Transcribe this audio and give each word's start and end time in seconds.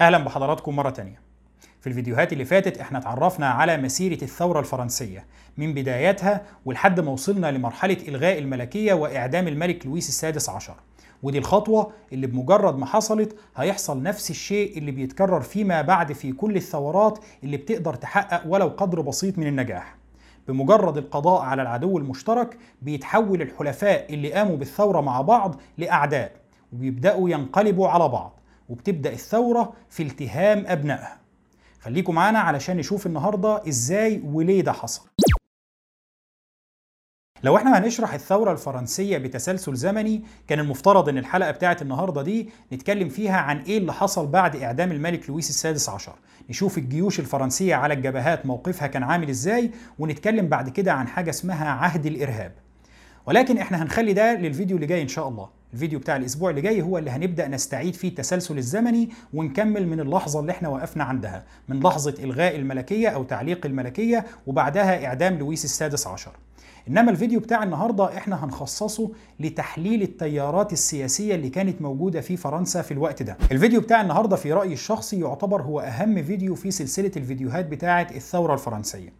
أهلا 0.00 0.18
بحضراتكم 0.18 0.76
مرة 0.76 0.90
تانية. 0.90 1.20
في 1.80 1.86
الفيديوهات 1.86 2.32
اللي 2.32 2.44
فاتت 2.44 2.78
إحنا 2.78 2.98
اتعرفنا 2.98 3.48
على 3.48 3.76
مسيرة 3.76 4.24
الثورة 4.24 4.60
الفرنسية. 4.60 5.26
من 5.56 5.74
بداياتها 5.74 6.42
ولحد 6.64 7.00
ما 7.00 7.10
وصلنا 7.10 7.50
لمرحلة 7.50 7.96
إلغاء 8.08 8.38
الملكية 8.38 8.92
وإعدام 8.94 9.48
الملك 9.48 9.86
لويس 9.86 10.08
السادس 10.08 10.48
عشر. 10.48 10.74
ودي 11.22 11.38
الخطوة 11.38 11.92
اللي 12.12 12.26
بمجرد 12.26 12.78
ما 12.78 12.86
حصلت 12.86 13.36
هيحصل 13.56 14.02
نفس 14.02 14.30
الشيء 14.30 14.78
اللي 14.78 14.90
بيتكرر 14.90 15.40
فيما 15.40 15.82
بعد 15.82 16.12
في 16.12 16.32
كل 16.32 16.56
الثورات 16.56 17.18
اللي 17.44 17.56
بتقدر 17.56 17.94
تحقق 17.94 18.42
ولو 18.46 18.68
قدر 18.68 19.00
بسيط 19.00 19.38
من 19.38 19.46
النجاح. 19.46 19.96
بمجرد 20.48 20.96
القضاء 20.96 21.42
على 21.42 21.62
العدو 21.62 21.98
المشترك 21.98 22.56
بيتحول 22.82 23.42
الحلفاء 23.42 24.14
اللي 24.14 24.32
قاموا 24.32 24.56
بالثورة 24.56 25.00
مع 25.00 25.20
بعض 25.20 25.60
لأعداء 25.78 26.32
وبيبدأوا 26.72 27.30
ينقلبوا 27.30 27.88
على 27.88 28.08
بعض. 28.08 28.39
وبتبدأ 28.70 29.12
الثورة 29.12 29.72
في 29.90 30.02
التهام 30.02 30.64
أبنائها. 30.66 31.18
خليكم 31.80 32.14
معانا 32.14 32.38
علشان 32.38 32.76
نشوف 32.76 33.06
النهارده 33.06 33.68
إزاي 33.68 34.22
وليه 34.24 34.60
ده 34.60 34.72
حصل. 34.72 35.02
لو 37.42 37.56
إحنا 37.56 37.78
هنشرح 37.78 38.14
الثورة 38.14 38.52
الفرنسية 38.52 39.18
بتسلسل 39.18 39.74
زمني 39.74 40.24
كان 40.48 40.58
المفترض 40.60 41.08
إن 41.08 41.18
الحلقة 41.18 41.50
بتاعت 41.50 41.82
النهاردة 41.82 42.22
دي 42.22 42.50
نتكلم 42.72 43.08
فيها 43.08 43.36
عن 43.36 43.58
إيه 43.62 43.78
اللي 43.78 43.92
حصل 43.92 44.26
بعد 44.26 44.56
إعدام 44.56 44.92
الملك 44.92 45.30
لويس 45.30 45.50
السادس 45.50 45.88
عشر. 45.88 46.14
نشوف 46.50 46.78
الجيوش 46.78 47.20
الفرنسية 47.20 47.74
على 47.74 47.94
الجبهات 47.94 48.46
موقفها 48.46 48.86
كان 48.88 49.02
عامل 49.02 49.28
إزاي 49.28 49.70
ونتكلم 49.98 50.48
بعد 50.48 50.68
كده 50.68 50.92
عن 50.92 51.08
حاجة 51.08 51.30
اسمها 51.30 51.68
عهد 51.70 52.06
الإرهاب. 52.06 52.52
ولكن 53.26 53.58
إحنا 53.58 53.82
هنخلي 53.82 54.12
ده 54.12 54.34
للفيديو 54.34 54.76
اللي 54.76 54.86
جاي 54.86 55.02
إن 55.02 55.08
شاء 55.08 55.28
الله. 55.28 55.59
الفيديو 55.74 55.98
بتاع 55.98 56.16
الأسبوع 56.16 56.50
اللي 56.50 56.60
جاي 56.60 56.82
هو 56.82 56.98
اللي 56.98 57.10
هنبدأ 57.10 57.48
نستعيد 57.48 57.94
فيه 57.94 58.08
التسلسل 58.08 58.58
الزمني 58.58 59.10
ونكمل 59.34 59.86
من 59.88 60.00
اللحظة 60.00 60.40
اللي 60.40 60.52
إحنا 60.52 60.68
وقفنا 60.68 61.04
عندها 61.04 61.44
من 61.68 61.80
لحظة 61.80 62.14
إلغاء 62.24 62.56
الملكية 62.56 63.08
أو 63.08 63.22
تعليق 63.24 63.66
الملكية 63.66 64.26
وبعدها 64.46 65.06
إعدام 65.06 65.38
لويس 65.38 65.64
السادس 65.64 66.06
عشر. 66.06 66.32
إنما 66.88 67.10
الفيديو 67.10 67.40
بتاع 67.40 67.62
النهارده 67.62 68.16
إحنا 68.16 68.44
هنخصصه 68.44 69.10
لتحليل 69.40 70.02
التيارات 70.02 70.72
السياسية 70.72 71.34
اللي 71.34 71.48
كانت 71.48 71.82
موجودة 71.82 72.20
في 72.20 72.36
فرنسا 72.36 72.82
في 72.82 72.92
الوقت 72.92 73.22
ده. 73.22 73.36
الفيديو 73.52 73.80
بتاع 73.80 74.00
النهارده 74.00 74.36
في 74.36 74.52
رأيي 74.52 74.72
الشخصي 74.72 75.20
يعتبر 75.20 75.62
هو 75.62 75.80
أهم 75.80 76.22
فيديو 76.22 76.54
في 76.54 76.70
سلسلة 76.70 77.10
الفيديوهات 77.16 77.66
بتاعة 77.66 78.06
الثورة 78.14 78.54
الفرنسية. 78.54 79.12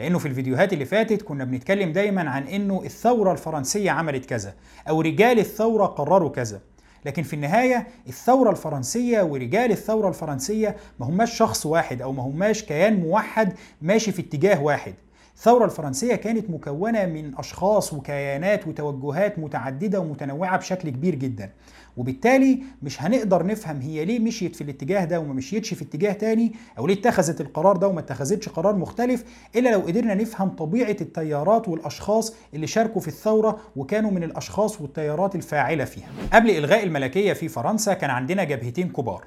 لأنه 0.00 0.18
في 0.18 0.28
الفيديوهات 0.28 0.72
اللي 0.72 0.84
فاتت 0.84 1.22
كنا 1.22 1.44
بنتكلم 1.44 1.92
دايما 1.92 2.30
عن 2.30 2.42
إنه 2.42 2.82
الثورة 2.84 3.32
الفرنسية 3.32 3.90
عملت 3.90 4.24
كذا 4.26 4.54
أو 4.88 5.00
رجال 5.00 5.38
الثورة 5.38 5.86
قرروا 5.86 6.30
كذا. 6.30 6.60
لكن 7.04 7.22
في 7.22 7.34
النهاية 7.34 7.86
الثورة 8.08 8.50
الفرنسية 8.50 9.22
ورجال 9.22 9.70
الثورة 9.70 10.08
الفرنسية 10.08 10.76
ما 11.00 11.06
هماش 11.06 11.36
شخص 11.36 11.66
واحد 11.66 12.02
أو 12.02 12.12
ما 12.12 12.22
هماش 12.22 12.62
كيان 12.62 13.00
موحد 13.00 13.52
ماشي 13.82 14.12
في 14.12 14.22
اتجاه 14.22 14.62
واحد. 14.62 14.94
الثورة 15.36 15.64
الفرنسية 15.64 16.14
كانت 16.14 16.50
مكونة 16.50 17.06
من 17.06 17.38
أشخاص 17.38 17.92
وكيانات 17.92 18.68
وتوجهات 18.68 19.38
متعددة 19.38 20.00
ومتنوعة 20.00 20.56
بشكل 20.58 20.90
كبير 20.90 21.14
جدا. 21.14 21.50
وبالتالي 21.96 22.62
مش 22.82 23.02
هنقدر 23.02 23.46
نفهم 23.46 23.80
هي 23.80 24.04
ليه 24.04 24.18
مشيت 24.18 24.56
في 24.56 24.64
الاتجاه 24.64 25.04
ده 25.04 25.20
وما 25.20 25.34
مشيتش 25.34 25.74
في 25.74 25.82
اتجاه 25.84 26.12
تاني 26.12 26.52
أو 26.78 26.86
ليه 26.86 26.94
اتخذت 26.94 27.40
القرار 27.40 27.76
ده 27.76 27.88
وما 27.88 28.00
اتخذتش 28.00 28.48
قرار 28.48 28.76
مختلف 28.76 29.24
إلا 29.56 29.70
لو 29.70 29.80
قدرنا 29.80 30.14
نفهم 30.14 30.48
طبيعة 30.48 30.96
التيارات 31.00 31.68
والأشخاص 31.68 32.34
اللي 32.54 32.66
شاركوا 32.66 33.00
في 33.00 33.08
الثورة 33.08 33.58
وكانوا 33.76 34.10
من 34.10 34.22
الأشخاص 34.24 34.80
والتيارات 34.80 35.34
الفاعلة 35.34 35.84
فيها. 35.84 36.08
قبل 36.32 36.50
إلغاء 36.50 36.84
الملكية 36.84 37.32
في 37.32 37.48
فرنسا 37.48 37.94
كان 37.94 38.10
عندنا 38.10 38.44
جبهتين 38.44 38.88
كبار. 38.88 39.24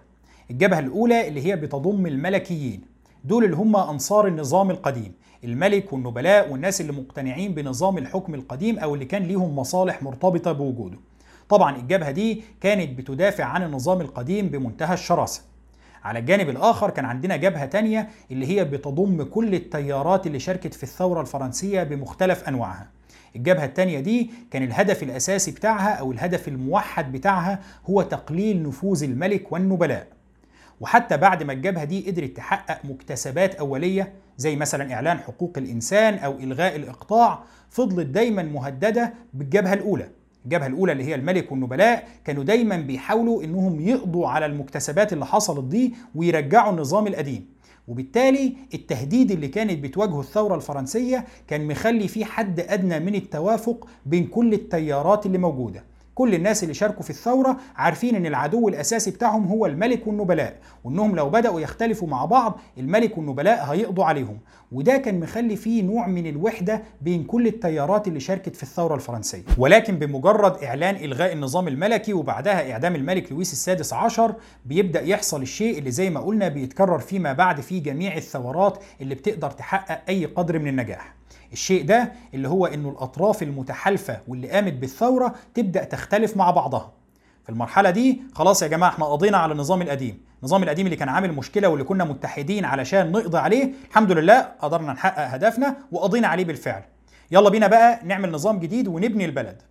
الجبهة 0.52 0.80
الأولى 0.80 1.28
اللي 1.28 1.46
هي 1.46 1.56
بتضم 1.56 2.06
الملكيين 2.08 2.82
دول 3.24 3.44
اللي 3.46 3.56
هم 3.56 3.76
أنصار 3.76 4.28
النظام 4.28 4.72
القديم 4.72 5.12
الملك 5.44 5.94
والنبلاء 5.94 6.52
والناس 6.52 6.82
اللي 6.82 6.92
مقتنعين 6.92 7.54
بنظام 7.54 7.98
الحكم 7.98 8.36
القديم 8.36 8.80
أو 8.80 8.94
اللي 8.94 9.06
كان 9.06 9.24
ليهم 9.24 9.56
مصالح 9.56 10.04
مرتبطة 10.04 10.52
بوجوده. 10.52 10.98
طبعا 11.50 11.76
الجبهة 11.76 12.12
دي 12.12 12.44
كانت 12.62 12.98
بتدافع 12.98 13.44
عن 13.44 13.64
النظام 13.64 14.02
القديم 14.02 14.50
بمنتهى 14.50 14.94
الشراسة. 14.94 15.42
على 16.04 16.20
الجانب 16.20 16.50
الآخر 16.50 16.90
كان 16.90 17.06
عندنا 17.06 17.36
جبهة 17.36 17.66
تانية 17.66 18.10
اللي 18.32 18.48
هي 18.48 18.66
بتضم 18.66 19.24
كل 19.24 19.56
التيارات 19.56 20.28
اللي 20.28 20.40
شاركت 20.40 20.74
في 20.74 20.84
الثورة 20.84 21.22
الفرنسية 21.22 21.84
بمختلف 21.84 22.44
أنواعها. 22.48 22.88
الجبهة 23.36 23.66
التانية 23.66 24.00
دي 24.00 24.32
كان 24.52 24.64
الهدف 24.64 25.04
الأساسي 25.04 25.52
بتاعها 25.52 25.90
أو 25.90 26.12
الهدف 26.12 26.48
الموحد 26.48 27.12
بتاعها 27.12 27.60
هو 27.90 28.02
تقليل 28.02 28.64
نفوذ 28.64 29.04
الملك 29.04 29.52
والنبلاء. 29.52 30.08
وحتى 30.82 31.18
بعد 31.18 31.44
ما 31.44 31.54
الجبهة 31.54 31.84
دي 31.84 32.12
قدرت 32.12 32.38
تحقق 32.38 32.86
مكتسبات 32.86 33.56
أولية 33.56 34.14
زي 34.38 34.56
مثلا 34.56 34.94
إعلان 34.94 35.18
حقوق 35.20 35.54
الإنسان 35.58 36.14
أو 36.18 36.32
إلغاء 36.40 36.76
الإقطاع 36.76 37.40
فضلت 37.70 38.08
دايما 38.08 38.44
مهددة 38.44 39.14
بالجبهة 39.34 39.74
الأولى 39.74 40.08
الجبهة 40.46 40.68
الأولى 40.68 40.92
اللي 40.92 41.04
هي 41.04 41.16
الملك 41.16 41.52
والنبلاء 41.52 42.08
كانوا 42.26 42.44
دايما 42.44 42.78
بيحاولوا 42.78 43.44
إنهم 43.44 43.80
يقضوا 43.80 44.28
على 44.28 44.46
المكتسبات 44.46 45.14
اللي 45.14 45.26
حصلت 45.26 45.64
دي 45.66 45.94
ويرجعوا 46.16 46.72
النظام 46.72 47.08
القديم. 47.08 47.46
وبالتالي 47.88 48.54
التهديد 48.74 49.32
اللي 49.32 49.48
كانت 49.48 49.84
بتواجهه 49.84 50.20
الثورة 50.20 50.56
الفرنسية 50.56 51.26
كان 51.48 51.68
مخلي 51.68 52.08
فيه 52.08 52.26
حد 52.26 52.60
أدنى 52.60 53.00
من 53.00 53.16
التوافق 53.16 53.88
بين 54.06 54.28
كل 54.28 54.54
التيارات 54.54 55.26
اللي 55.26 55.38
موجودة. 55.38 55.84
كل 56.16 56.36
الناس 56.36 56.64
اللي 56.64 56.74
شاركوا 56.74 57.04
في 57.04 57.10
الثورة 57.10 57.58
عارفين 57.76 58.16
إن 58.16 58.26
العدو 58.26 58.68
الأساسي 58.70 59.12
بتاعهم 59.12 59.48
هو 59.48 59.66
الملك 59.66 60.08
والنبلاء 60.08 60.58
وإنهم 60.84 61.16
لو 61.16 61.30
بدأوا 61.30 61.62
يختلفوا 61.62 62.08
مع 62.08 62.26
بعض 62.26 62.60
الملك 62.78 63.18
والنبلاء 63.18 63.64
هيقضوا 63.66 64.06
عليهم. 64.06 64.40
وده 64.72 64.98
كان 64.98 65.20
مخلي 65.20 65.56
فيه 65.56 65.84
نوع 65.84 66.08
من 66.08 66.28
الوحدة 66.28 66.84
بين 67.02 67.24
كل 67.24 67.48
التيارات 67.48 68.08
اللي 68.08 68.20
شاركت 68.20 68.56
في 68.56 68.64
الثورة 68.64 68.96
الفرنسية. 68.96 69.44
ولكن 69.58 70.00
بمجرد 70.00 70.64
إعلان 70.64 70.96
إلغاء 70.96 71.34
النظام 71.34 71.68
الملكي 71.68 72.14
وبعدها 72.14 72.72
إعدام 72.72 72.96
الملك 72.96 73.32
لويس 73.32 73.54
السادس 73.54 73.94
عشر 73.94 74.36
بيبدأ 74.66 75.02
يحصل 75.02 75.42
الشيء 75.42 75.78
اللي 75.80 75.92
زي 75.92 76.10
ما 76.10 76.20
قلنا 76.20 76.48
بيتكرر 76.48 77.00
فيما 77.00 77.34
بعد 77.34 77.62
في 77.62 77.80
جميع 77.80 78.18
الثورات 78.18 78.84
اللي 79.02 79.16
بتقدر 79.16 79.52
تحقق 79.52 80.02
أي 80.10 80.26
قدر 80.26 80.60
من 80.60 80.68
النجاح. 80.68 81.16
الشيء 81.54 81.86
ده 81.86 82.12
اللي 82.34 82.48
هو 82.48 82.66
إنه 82.66 82.90
الأطراف 82.90 83.44
المتحالفة 83.44 84.20
واللي 84.28 84.50
قامت 84.50 84.74
بالثورة 84.74 85.36
تبدأ 85.54 85.84
تختلف 85.84 86.38
مع 86.38 86.52
بعضها. 86.52 86.92
في 87.44 87.50
المرحلة 87.50 87.90
دي 87.90 88.22
خلاص 88.34 88.62
يا 88.62 88.68
جماعة 88.68 88.90
إحنا 88.90 89.06
قضينا 89.06 89.38
على 89.38 89.52
النظام 89.52 89.82
القديم. 89.82 90.22
النظام 90.40 90.64
القديم 90.64 90.86
اللي 90.86 90.96
كان 90.98 91.10
عامل 91.10 91.32
مشكلة 91.32 91.68
واللي 91.70 91.84
كنا 91.84 92.04
متحدين 92.04 92.66
علشان 92.66 93.12
نقضي 93.12 93.38
عليه 93.38 93.74
الحمد 93.90 94.12
لله 94.12 94.42
قدرنا 94.42 94.94
نحقق 94.94 95.28
هدفنا 95.28 95.76
وقضينا 95.92 96.28
عليه 96.28 96.46
بالفعل. 96.46 96.84
يلا 97.32 97.50
بينا 97.50 97.68
بقى 97.68 98.00
نعمل 98.04 98.32
نظام 98.32 98.60
جديد 98.60 98.88
ونبني 98.88 99.26
البلد. 99.26 99.62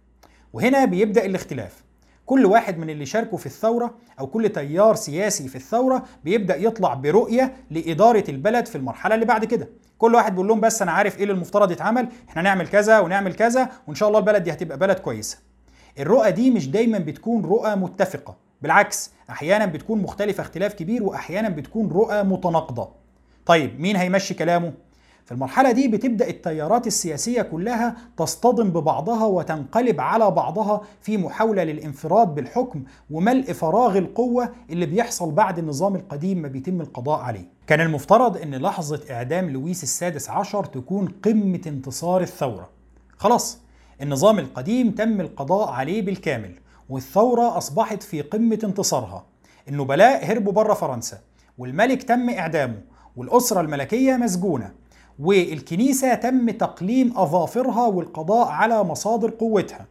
وهنا 0.52 0.84
بيبدأ 0.84 1.24
الاختلاف. 1.24 1.84
كل 2.26 2.46
واحد 2.46 2.78
من 2.78 2.90
اللي 2.90 3.06
شاركوا 3.06 3.38
في 3.38 3.46
الثورة 3.46 3.94
أو 4.20 4.26
كل 4.26 4.48
تيار 4.48 4.94
سياسي 4.94 5.48
في 5.48 5.56
الثورة 5.56 6.04
بيبدأ 6.24 6.56
يطلع 6.56 6.94
برؤية 6.94 7.54
لإدارة 7.70 8.24
البلد 8.28 8.66
في 8.66 8.76
المرحلة 8.76 9.14
اللي 9.14 9.26
بعد 9.26 9.44
كده. 9.44 9.68
كل 9.98 10.14
واحد 10.14 10.32
بيقول 10.32 10.48
لهم 10.48 10.60
بس 10.60 10.82
أنا 10.82 10.92
عارف 10.92 11.16
إيه 11.16 11.22
اللي 11.22 11.32
المفترض 11.34 11.70
يتعمل 11.70 12.08
إحنا 12.28 12.42
نعمل 12.42 12.68
كذا 12.68 12.98
ونعمل 12.98 13.34
كذا 13.34 13.68
وإن 13.86 13.94
شاء 13.94 14.08
الله 14.08 14.18
البلد 14.18 14.42
دي 14.42 14.52
هتبقى 14.52 14.78
بلد 14.78 14.98
كويسة. 14.98 15.38
الرؤى 15.98 16.30
دي 16.32 16.50
مش 16.50 16.68
دايما 16.68 16.98
بتكون 16.98 17.44
رؤى 17.44 17.76
متفقة 17.76 18.36
بالعكس 18.62 19.10
أحيانا 19.30 19.66
بتكون 19.66 20.02
مختلفة 20.02 20.40
اختلاف 20.40 20.74
كبير 20.74 21.02
وأحيانا 21.02 21.48
بتكون 21.48 21.88
رؤى 21.92 22.22
متناقضة. 22.22 22.88
طيب 23.46 23.80
مين 23.80 23.96
هيمشي 23.96 24.34
كلامه؟ 24.34 24.72
في 25.24 25.32
المرحلة 25.32 25.70
دي 25.72 25.88
بتبدأ 25.88 26.28
التيارات 26.28 26.86
السياسية 26.86 27.42
كلها 27.42 27.96
تصطدم 28.16 28.70
ببعضها 28.70 29.24
وتنقلب 29.26 30.00
على 30.00 30.30
بعضها 30.30 30.80
في 31.00 31.16
محاولة 31.16 31.64
للانفراد 31.64 32.34
بالحكم 32.34 32.82
وملء 33.10 33.52
فراغ 33.52 33.98
القوة 33.98 34.48
اللي 34.70 34.86
بيحصل 34.86 35.30
بعد 35.30 35.58
النظام 35.58 35.96
القديم 35.96 36.38
ما 36.38 36.48
بيتم 36.48 36.80
القضاء 36.80 37.20
عليه. 37.20 37.48
كان 37.66 37.80
المفترض 37.80 38.36
إن 38.36 38.54
لحظة 38.54 39.00
إعدام 39.10 39.50
لويس 39.50 39.82
السادس 39.82 40.30
عشر 40.30 40.64
تكون 40.64 41.08
قمة 41.24 41.60
انتصار 41.66 42.20
الثورة. 42.20 42.68
خلاص 43.16 43.58
النظام 44.02 44.38
القديم 44.38 44.90
تم 44.90 45.20
القضاء 45.20 45.68
عليه 45.68 46.02
بالكامل 46.02 46.54
والثورة 46.88 47.58
أصبحت 47.58 48.02
في 48.02 48.22
قمة 48.22 48.58
انتصارها. 48.64 49.24
النبلاء 49.68 50.24
هربوا 50.24 50.52
بره 50.52 50.74
فرنسا 50.74 51.18
والملك 51.58 52.02
تم 52.02 52.30
إعدامه 52.30 52.80
والأسرة 53.16 53.60
الملكية 53.60 54.16
مسجونة 54.16 54.83
والكنيسة 55.18 56.14
تم 56.14 56.50
تقليم 56.50 57.18
أظافرها 57.18 57.86
والقضاء 57.86 58.48
على 58.48 58.84
مصادر 58.84 59.30
قوتها. 59.30 59.86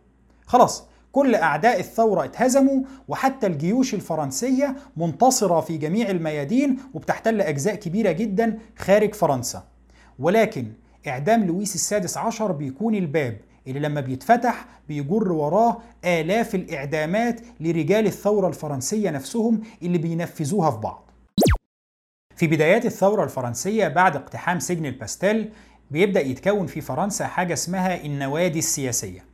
خلاص 0.45 0.83
كل 1.11 1.35
أعداء 1.35 1.79
الثورة 1.79 2.23
اتهزموا 2.23 2.81
وحتى 3.07 3.47
الجيوش 3.47 3.93
الفرنسية 3.93 4.75
منتصرة 4.97 5.61
في 5.61 5.77
جميع 5.77 6.09
الميادين 6.09 6.77
وبتحتل 6.93 7.41
أجزاء 7.41 7.75
كبيرة 7.75 8.11
جدا 8.11 8.57
خارج 8.77 9.13
فرنسا. 9.13 9.63
ولكن 10.19 10.65
إعدام 11.07 11.43
لويس 11.43 11.75
السادس 11.75 12.17
عشر 12.17 12.51
بيكون 12.51 12.95
الباب 12.95 13.37
اللي 13.67 13.79
لما 13.79 14.01
بيتفتح 14.01 14.65
بيجر 14.87 15.31
وراه 15.31 15.77
آلاف 16.05 16.55
الإعدامات 16.55 17.41
لرجال 17.59 18.05
الثورة 18.05 18.47
الفرنسية 18.47 19.09
نفسهم 19.09 19.61
اللي 19.81 19.97
بينفذوها 19.97 20.71
في 20.71 20.77
بعض. 20.77 21.09
في 22.43 22.47
بدايات 22.47 22.85
الثورة 22.85 23.23
الفرنسية 23.23 23.87
بعد 23.87 24.15
اقتحام 24.15 24.59
سجن 24.59 24.85
الباستيل 24.85 25.49
بيبدأ 25.91 26.21
يتكون 26.21 26.67
في 26.67 26.81
فرنسا 26.81 27.27
حاجة 27.27 27.53
اسمها 27.53 28.05
النوادي 28.05 28.59
السياسية. 28.59 29.25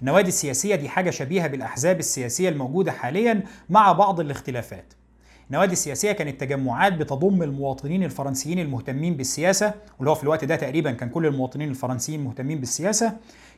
النوادي 0.00 0.28
السياسية 0.28 0.74
دي 0.74 0.88
حاجة 0.88 1.10
شبيهة 1.10 1.46
بالأحزاب 1.46 1.98
السياسية 1.98 2.48
الموجودة 2.48 2.92
حاليا 2.92 3.42
مع 3.68 3.92
بعض 3.92 4.20
الاختلافات. 4.20 4.92
النوادي 5.50 5.72
السياسية 5.72 6.12
كانت 6.12 6.40
تجمعات 6.40 6.92
بتضم 6.92 7.42
المواطنين 7.42 8.04
الفرنسيين 8.04 8.58
المهتمين 8.58 9.16
بالسياسة 9.16 9.74
واللي 9.98 10.10
هو 10.10 10.14
في 10.14 10.22
الوقت 10.22 10.44
ده 10.44 10.56
تقريبا 10.56 10.92
كان 10.92 11.08
كل 11.08 11.26
المواطنين 11.26 11.68
الفرنسيين 11.68 12.24
مهتمين 12.24 12.60
بالسياسة. 12.60 13.12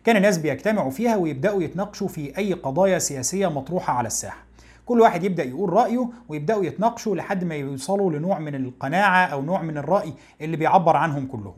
كان 0.04 0.16
الناس 0.16 0.38
بيجتمعوا 0.38 0.90
فيها 0.90 1.16
ويبدأوا 1.16 1.62
يتناقشوا 1.62 2.08
في 2.08 2.38
أي 2.38 2.52
قضايا 2.52 2.98
سياسية 2.98 3.46
مطروحة 3.48 3.92
على 3.92 4.06
الساحة. 4.06 4.44
كل 4.86 5.00
واحد 5.00 5.24
يبدأ 5.24 5.44
يقول 5.44 5.72
رأيه 5.72 6.08
ويبدأوا 6.28 6.64
يتناقشوا 6.64 7.16
لحد 7.16 7.44
ما 7.44 7.54
يوصلوا 7.54 8.12
لنوع 8.12 8.38
من 8.38 8.54
القناعة 8.54 9.26
أو 9.26 9.42
نوع 9.42 9.62
من 9.62 9.78
الرأي 9.78 10.12
اللي 10.40 10.56
بيعبر 10.56 10.96
عنهم 10.96 11.26
كلهم. 11.26 11.56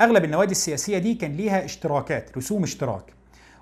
أغلب 0.00 0.24
النوادي 0.24 0.50
السياسية 0.50 0.98
دي 0.98 1.14
كان 1.14 1.32
ليها 1.32 1.64
اشتراكات 1.64 2.36
رسوم 2.36 2.62
اشتراك. 2.62 3.12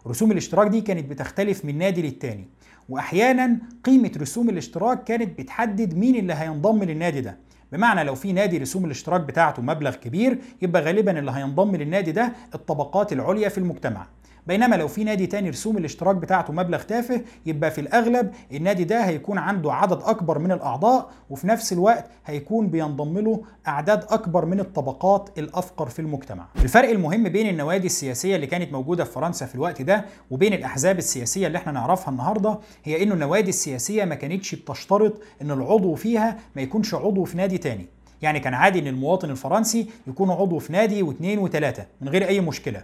رسوم 0.07 0.33
الاشتراك 0.33 0.67
دي 0.67 0.81
كانت 0.81 1.11
بتختلف 1.11 1.65
من 1.65 1.79
نادي 1.79 2.03
للتاني. 2.03 2.49
واحيانا 2.89 3.59
قيمة 3.85 4.13
رسوم 4.21 4.49
الاشتراك 4.49 5.05
كانت 5.05 5.39
بتحدد 5.39 5.95
مين 5.95 6.17
اللي 6.17 6.35
هينضم 6.35 6.85
للنادي 6.85 7.21
ده. 7.21 7.39
بمعنى 7.73 8.05
لو 8.05 8.15
في 8.15 8.33
نادي 8.33 8.59
رسوم 8.59 8.85
الاشتراك 8.85 9.21
بتاعته 9.21 9.63
مبلغ 9.63 9.95
كبير 9.95 10.39
يبقى 10.63 10.83
غالبا 10.83 11.19
اللي 11.19 11.31
هينضم 11.31 11.77
للنادي 11.77 12.13
ده 12.13 12.33
الطبقات 12.55 13.13
العليا 13.13 13.49
في 13.49 13.59
المجتمع. 13.59 14.07
بينما 14.49 14.77
لو 14.77 14.89
في 14.89 15.05
نادي 15.05 15.27
تاني 15.27 15.51
رسوم 15.51 15.77
الاشتراك 15.79 16.17
بتاعته 16.17 16.53
مبلغ 16.53 16.83
تافه 16.83 17.21
يبقى 17.47 17.71
في 17.71 17.81
الأغلب 17.81 18.31
النادي 18.53 18.85
ده 18.85 19.05
هيكون 19.05 19.39
عنده 19.39 19.73
عدد 19.73 20.03
أكبر 20.03 20.39
من 20.39 20.53
الأعضاء 20.53 21.11
وفي 21.31 21.47
نفس 21.47 21.73
الوقت 21.73 22.11
هيكون 22.27 22.69
بينضم 22.69 23.19
له 23.19 23.43
أعداد 23.69 24.05
أكبر 24.09 24.45
من 24.45 24.61
الطبقات 24.61 25.31
الأفقر 25.39 25.89
في 25.89 25.99
المجتمع. 25.99 26.47
الفرق 26.57 26.89
المهم 26.91 27.29
بين 27.29 27.49
النوادي 27.49 27.87
السياسية 27.87 28.37
اللي 28.37 28.47
كانت 28.47 28.73
موجودة 28.73 29.05
في 29.05 29.13
فرنسا 29.13 29.47
في 29.47 29.55
الوقت 29.55 29.83
ده 29.83 30.05
وبين 30.31 30.53
الأحزاب 30.53 30.99
السياسية 30.99 31.47
اللي 31.47 31.59
إحنا 31.59 31.73
نعرفها 31.73 32.11
النهارده 32.13 32.59
هي 32.85 33.03
إنه 33.03 33.15
النوادي 33.15 33.49
السياسية 33.49 34.05
ما 34.05 34.15
كانتش 34.15 34.55
بتشترط 34.55 35.13
إن 35.43 35.51
العضو 35.51 35.95
فيها 35.95 36.37
ما 36.57 36.63
يكونش 36.63 36.95
عضو 36.95 37.25
في 37.25 37.37
نادي 37.37 37.59
تاني. 37.59 37.87
يعني 38.23 38.41
كان 38.41 38.55
عادي 38.55 38.79
إن 38.79 38.87
المواطن 38.87 39.31
الفرنسي 39.31 39.87
يكون 40.07 40.31
عضو 40.31 40.59
في 40.59 40.73
نادي 40.73 41.03
واثنين 41.03 41.39
وثلاثة 41.39 41.87
من 42.01 42.09
غير 42.09 42.29
أي 42.29 42.41
مشكلة 42.41 42.83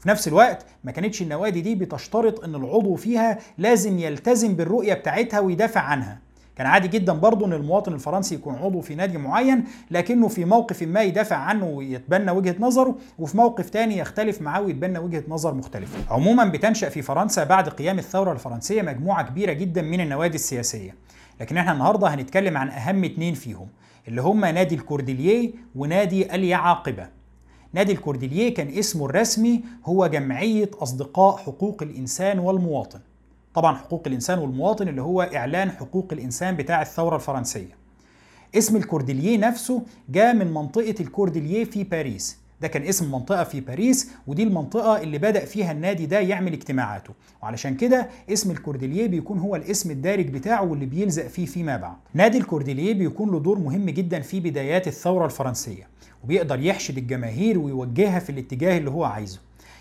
في 0.00 0.08
نفس 0.08 0.28
الوقت 0.28 0.66
ما 0.84 0.92
كانتش 0.92 1.22
النوادي 1.22 1.60
دي 1.60 1.74
بتشترط 1.74 2.44
إن 2.44 2.54
العضو 2.54 2.94
فيها 2.94 3.38
لازم 3.58 3.98
يلتزم 3.98 4.54
بالرؤية 4.54 4.94
بتاعتها 4.94 5.40
ويدافع 5.40 5.80
عنها 5.80 6.18
كان 6.56 6.66
عادي 6.66 6.88
جدا 6.88 7.12
برضه 7.12 7.46
إن 7.46 7.52
المواطن 7.52 7.92
الفرنسي 7.92 8.34
يكون 8.34 8.54
عضو 8.54 8.80
في 8.80 8.94
نادي 8.94 9.18
معين 9.18 9.64
لكنه 9.90 10.28
في 10.28 10.44
موقف 10.44 10.82
ما 10.82 11.02
يدافع 11.02 11.36
عنه 11.36 11.66
ويتبنى 11.66 12.30
وجهة 12.30 12.56
نظره 12.58 12.96
وفي 13.18 13.36
موقف 13.36 13.70
تاني 13.70 13.98
يختلف 13.98 14.42
معاه 14.42 14.60
ويتبنى 14.60 14.98
وجهة 14.98 15.24
نظر 15.28 15.54
مختلفة. 15.54 16.14
عموما 16.14 16.44
بتنشأ 16.44 16.88
في 16.88 17.02
فرنسا 17.02 17.44
بعد 17.44 17.68
قيام 17.68 17.98
الثورة 17.98 18.32
الفرنسية 18.32 18.82
مجموعة 18.82 19.22
كبيرة 19.28 19.52
جدا 19.52 19.82
من 19.82 20.00
النوادي 20.00 20.34
السياسية. 20.34 20.94
لكن 21.40 21.56
إحنا 21.56 21.72
النهارده 21.72 22.08
هنتكلم 22.08 22.56
عن 22.56 22.68
أهم 22.68 23.04
اتنين 23.04 23.34
فيهم 23.34 23.68
اللي 24.08 24.22
هما 24.22 24.52
نادي 24.52 24.74
الكورديليه 24.74 25.52
ونادي 25.74 26.34
اليعاقبة. 26.34 27.08
نادي 27.76 27.92
الكورديليه 27.92 28.54
كان 28.54 28.68
اسمه 28.68 29.06
الرسمي 29.06 29.64
هو 29.84 30.06
جمعية 30.06 30.70
أصدقاء 30.74 31.36
حقوق 31.36 31.82
الإنسان 31.82 32.38
والمواطن. 32.38 33.00
طبعا 33.54 33.74
حقوق 33.76 34.02
الإنسان 34.06 34.38
والمواطن 34.38 34.88
اللي 34.88 35.02
هو 35.02 35.22
إعلان 35.22 35.70
حقوق 35.70 36.08
الإنسان 36.12 36.56
بتاع 36.56 36.82
الثورة 36.82 37.16
الفرنسية. 37.16 37.76
اسم 38.54 38.76
الكورديليه 38.76 39.38
نفسه 39.38 39.82
جاء 40.08 40.34
من 40.34 40.54
منطقة 40.54 40.94
الكورديليه 41.00 41.64
في 41.64 41.84
باريس. 41.84 42.38
ده 42.60 42.68
كان 42.68 42.82
اسم 42.82 43.12
منطقة 43.12 43.44
في 43.44 43.60
باريس 43.60 44.10
ودي 44.26 44.42
المنطقة 44.42 45.00
اللي 45.02 45.18
بدأ 45.18 45.44
فيها 45.44 45.72
النادي 45.72 46.06
ده 46.06 46.20
يعمل 46.20 46.52
اجتماعاته. 46.52 47.14
وعلشان 47.42 47.74
كده 47.76 48.08
اسم 48.32 48.50
الكورديليه 48.50 49.06
بيكون 49.06 49.38
هو 49.38 49.56
الاسم 49.56 49.90
الدارج 49.90 50.26
بتاعه 50.28 50.64
واللي 50.64 50.86
بيلزق 50.86 51.26
فيه 51.26 51.46
فيما 51.46 51.76
بعد. 51.76 51.96
نادي 52.14 52.38
الكورديليه 52.38 52.94
بيكون 52.94 53.30
له 53.30 53.40
دور 53.40 53.58
مهم 53.58 53.90
جدا 53.90 54.20
في 54.20 54.40
بدايات 54.40 54.88
الثورة 54.88 55.24
الفرنسية 55.24 55.88
وبيقدر 56.24 56.60
يحشد 56.60 56.98
الجماهير 56.98 57.58
ويوجهها 57.58 58.18
في 58.18 58.30
الاتجاه 58.30 58.78
اللي 58.78 58.90
هو 58.90 59.04
عايزه. 59.04 59.40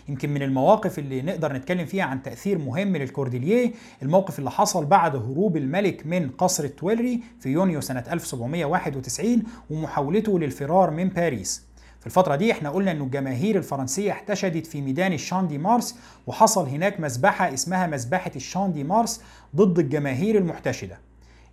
يمكن 0.10 0.30
من 0.34 0.42
المواقف 0.42 1.00
اللي 1.00 1.22
نقدر 1.22 1.54
نتكلم 1.54 1.86
فيها 1.86 2.04
عن 2.04 2.24
تأثير 2.24 2.58
مهم 2.58 2.98
للكورديليه 2.98 3.72
الموقف 4.04 4.40
اللي 4.40 4.52
حصل 4.52 4.86
بعد 4.86 5.16
هروب 5.16 5.58
الملك 5.58 6.06
من 6.06 6.30
قصر 6.30 6.64
التويلري 6.64 7.20
في 7.40 7.50
يونيو 7.50 7.82
سنة 7.82 8.04
1791 8.12 9.44
ومحاولته 9.70 10.40
للفرار 10.40 10.92
من 10.92 11.10
باريس. 11.10 11.64
في 12.06 12.10
الفترة 12.10 12.36
دي 12.36 12.52
إحنا 12.52 12.70
قلنا 12.70 12.92
إنه 12.92 13.04
الجماهير 13.04 13.58
الفرنسية 13.58 14.12
احتشدت 14.12 14.68
في 14.68 14.82
ميدان 14.82 15.14
الشان 15.14 15.48
دي 15.48 15.58
مارس 15.58 15.96
وحصل 16.28 16.68
هناك 16.68 17.00
مذبحة 17.00 17.54
اسمها 17.54 17.88
مذبحة 17.88 18.32
الشان 18.36 18.74
دي 18.74 18.84
مارس 18.84 19.22
ضد 19.56 19.80
الجماهير 19.80 20.38
المحتشدة. 20.38 20.98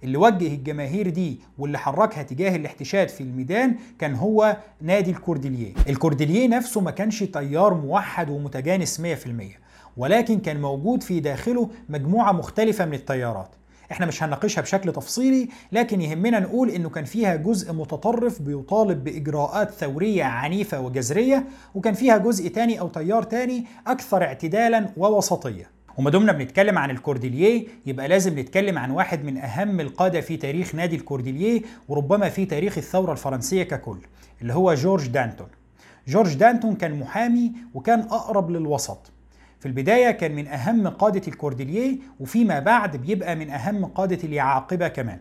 اللي 0.04 0.16
وجه 0.16 0.46
الجماهير 0.54 1.08
دي 1.08 1.40
واللي 1.58 1.78
حركها 1.78 2.22
تجاه 2.22 2.56
الاحتشاد 2.56 3.08
في 3.08 3.20
الميدان 3.20 3.76
كان 3.99 4.14
هو 4.14 4.56
نادي 4.81 5.10
الكورديليه. 5.10 5.75
الكورديليه 5.88 6.49
نفسه 6.49 6.81
ما 6.81 6.90
كانش 6.90 7.22
تيار 7.22 7.75
موحد 7.75 8.31
ومتجانس 8.31 9.00
100% 9.00 9.05
ولكن 9.96 10.38
كان 10.40 10.60
موجود 10.60 11.02
في 11.02 11.20
داخله 11.20 11.70
مجموعة 11.88 12.32
مختلفة 12.32 12.84
من 12.84 12.94
التيارات 12.94 13.48
إحنا 13.93 14.06
مش 14.06 14.23
هنناقشها 14.23 14.62
بشكل 14.62 14.93
تفصيلي 14.93 15.49
لكن 15.73 16.00
يهمنا 16.00 16.40
نقول 16.40 16.70
إنه 16.70 16.88
كان 16.88 17.05
فيها 17.05 17.37
جزء 17.37 17.73
متطرف 17.73 18.43
بيطالب 18.43 19.05
بإجراءات 19.05 19.70
ثورية 19.70 20.25
عنيفة 20.25 20.81
وجذرية 20.81 21.44
وكان 21.75 21.94
فيها 21.94 22.19
جزء 22.19 22.49
تاني 22.49 22.81
أو 22.81 22.88
تيار 22.88 23.23
تاني 23.23 23.67
أكثر 23.87 24.23
اعتدالا 24.23 24.88
ووسطية. 24.96 25.70
وما 25.99 26.11
دمنا 26.11 26.32
بنتكلم 26.32 26.79
عن 26.79 26.90
الكورديليه 26.90 27.67
يبقى 27.87 28.08
لازم 28.08 28.38
نتكلم 28.38 28.79
عن 28.79 28.90
واحد 28.90 29.25
من 29.25 29.38
أهم 29.38 29.81
القادة 29.81 30.20
في 30.20 30.37
تاريخ 30.37 30.75
نادي 30.75 30.96
الكورديليه 30.96 31.62
وربما 31.88 32.29
في 32.29 32.44
تاريخ 32.44 32.79
الثورة 32.79 33.12
الفرنسية 33.12 33.62
ككل 33.62 33.99
اللي 34.43 34.52
هو 34.52 34.75
جورج 34.75 35.06
دانتون. 35.08 35.46
جورج 36.08 36.34
دانتون 36.34 36.75
كان 36.75 37.00
محامي 37.00 37.52
وكان 37.75 38.00
أقرب 38.00 38.50
للوسط. 38.50 39.12
في 39.62 39.69
البداية 39.69 40.11
كان 40.11 40.35
من 40.35 40.49
أهم 40.49 40.88
قادة 40.88 41.23
الكورديليه 41.29 41.99
وفيما 42.20 42.59
بعد 42.59 42.97
بيبقى 42.97 43.37
من 43.37 43.50
أهم 43.50 43.85
قادة 43.85 44.19
اليعاقبة 44.25 44.88
كمان. 44.88 45.19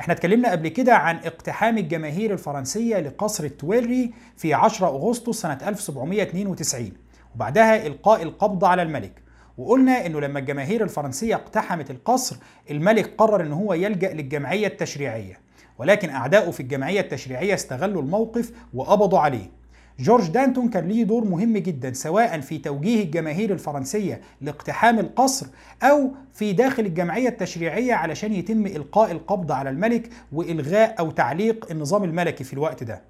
إحنا 0.00 0.14
اتكلمنا 0.14 0.50
قبل 0.50 0.68
كده 0.68 0.94
عن 0.94 1.16
اقتحام 1.16 1.78
الجماهير 1.78 2.32
الفرنسية 2.32 2.96
لقصر 3.00 3.44
التويلري 3.44 4.12
في 4.36 4.54
10 4.54 4.86
أغسطس 4.86 5.40
سنة 5.40 5.58
1792 5.68 6.92
وبعدها 7.34 7.86
إلقاء 7.86 8.22
القبض 8.22 8.64
على 8.64 8.82
الملك. 8.82 9.22
وقلنا 9.58 10.06
إنه 10.06 10.20
لما 10.20 10.38
الجماهير 10.38 10.82
الفرنسية 10.82 11.34
اقتحمت 11.34 11.90
القصر 11.90 12.36
الملك 12.70 13.14
قرر 13.18 13.40
إن 13.40 13.52
هو 13.52 13.74
يلجأ 13.74 14.12
للجمعية 14.12 14.66
التشريعية. 14.66 15.38
ولكن 15.78 16.10
أعداؤه 16.10 16.50
في 16.50 16.60
الجمعية 16.60 17.00
التشريعية 17.00 17.54
استغلوا 17.54 18.02
الموقف 18.02 18.52
وقبضوا 18.74 19.18
عليه. 19.18 19.50
جورج 19.98 20.28
دانتون 20.28 20.68
كان 20.68 20.88
ليه 20.88 21.04
دور 21.04 21.24
مهم 21.24 21.56
جدا 21.58 21.92
سواء 21.92 22.40
في 22.40 22.58
توجيه 22.58 23.04
الجماهير 23.04 23.52
الفرنسية 23.52 24.20
لاقتحام 24.40 24.98
القصر 24.98 25.46
أو 25.82 26.10
في 26.34 26.52
داخل 26.52 26.86
الجمعية 26.86 27.28
التشريعية 27.28 27.94
علشان 27.94 28.32
يتم 28.32 28.66
إلقاء 28.66 29.10
القبض 29.12 29.52
على 29.52 29.70
الملك 29.70 30.10
وإلغاء 30.32 30.94
أو 30.98 31.10
تعليق 31.10 31.66
النظام 31.70 32.04
الملكي 32.04 32.44
في 32.44 32.52
الوقت 32.52 32.84
ده. 32.84 33.02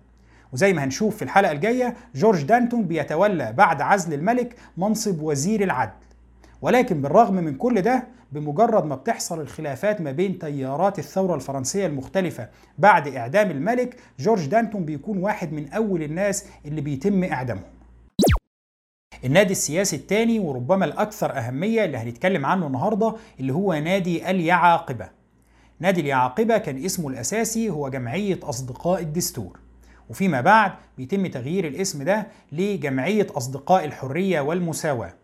وزي 0.52 0.73
ما 0.73 0.85
هنشوف 0.85 1.16
في 1.16 1.23
الحلقة 1.23 1.52
الجاية 1.52 1.95
جورج 2.14 2.43
دانتون 2.43 2.83
بيتولى 2.85 3.52
بعد 3.52 3.81
عزل 3.81 4.14
الملك 4.14 4.57
منصب 4.76 5.23
وزير 5.23 5.62
العدل. 5.64 5.93
ولكن 6.62 7.02
بالرغم 7.02 7.35
من 7.35 7.55
كل 7.55 7.83
ده 7.83 8.05
بمجرد 8.33 8.85
ما 8.85 8.95
بتحصل 8.97 9.40
الخلافات 9.40 10.00
ما 10.00 10.12
بين 10.12 10.38
تيارات 10.38 10.99
الثورة 10.99 11.35
الفرنسية 11.35 11.87
المختلفة 11.87 12.49
بعد 12.78 13.09
إعدام 13.09 13.50
الملك 13.50 13.97
جورج 14.18 14.47
دانتون 14.47 14.85
بيكون 14.85 15.18
واحد 15.18 15.52
من 15.52 15.68
أول 15.73 16.02
الناس 16.02 16.45
اللي 16.66 16.80
بيتم 16.80 17.25
إعدامهم. 17.25 17.64
النادي 19.25 19.52
السياسي 19.52 19.97
الثاني 19.97 20.38
وربما 20.38 20.85
الأكثر 20.85 21.38
أهمية 21.38 21.85
اللي 21.85 21.99
هنتكلم 21.99 22.47
عنه 22.47 22.66
النهاردة 22.66 23.14
اللي 23.40 23.52
هو 23.52 23.75
نادي 23.75 24.30
اليعاقبة. 24.30 25.09
نادي 25.80 26.00
اليعاقبة 26.00 26.59
كان 26.59 26.85
اسمه 26.85 27.09
الأساسي 27.09 27.71
هو 27.71 27.88
جمعية 27.88 28.38
أصدقاء 28.42 29.00
الدستور. 29.00 29.59
وفيما 30.11 30.40
بعد 30.40 30.73
بيتم 30.99 31.26
تغيير 31.26 31.66
الاسم 31.66 32.02
ده 32.02 32.26
لجمعية 32.52 33.26
أصدقاء 33.30 33.85
الحرية 33.85 34.40
والمساواة. 34.40 35.14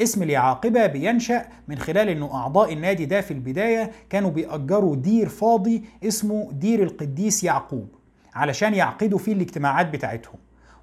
اسم 0.00 0.22
اليعاقبة 0.22 0.86
بينشأ 0.86 1.44
من 1.68 1.78
خلال 1.78 2.08
إنه 2.08 2.34
أعضاء 2.34 2.72
النادي 2.72 3.04
ده 3.04 3.20
في 3.20 3.30
البداية 3.30 3.90
كانوا 4.10 4.30
بيأجروا 4.30 4.96
دير 4.96 5.28
فاضي 5.28 5.84
اسمه 6.04 6.52
دير 6.52 6.82
القديس 6.82 7.44
يعقوب 7.44 7.88
علشان 8.34 8.74
يعقدوا 8.74 9.18
فيه 9.18 9.32
الاجتماعات 9.32 9.86
بتاعتهم. 9.86 10.38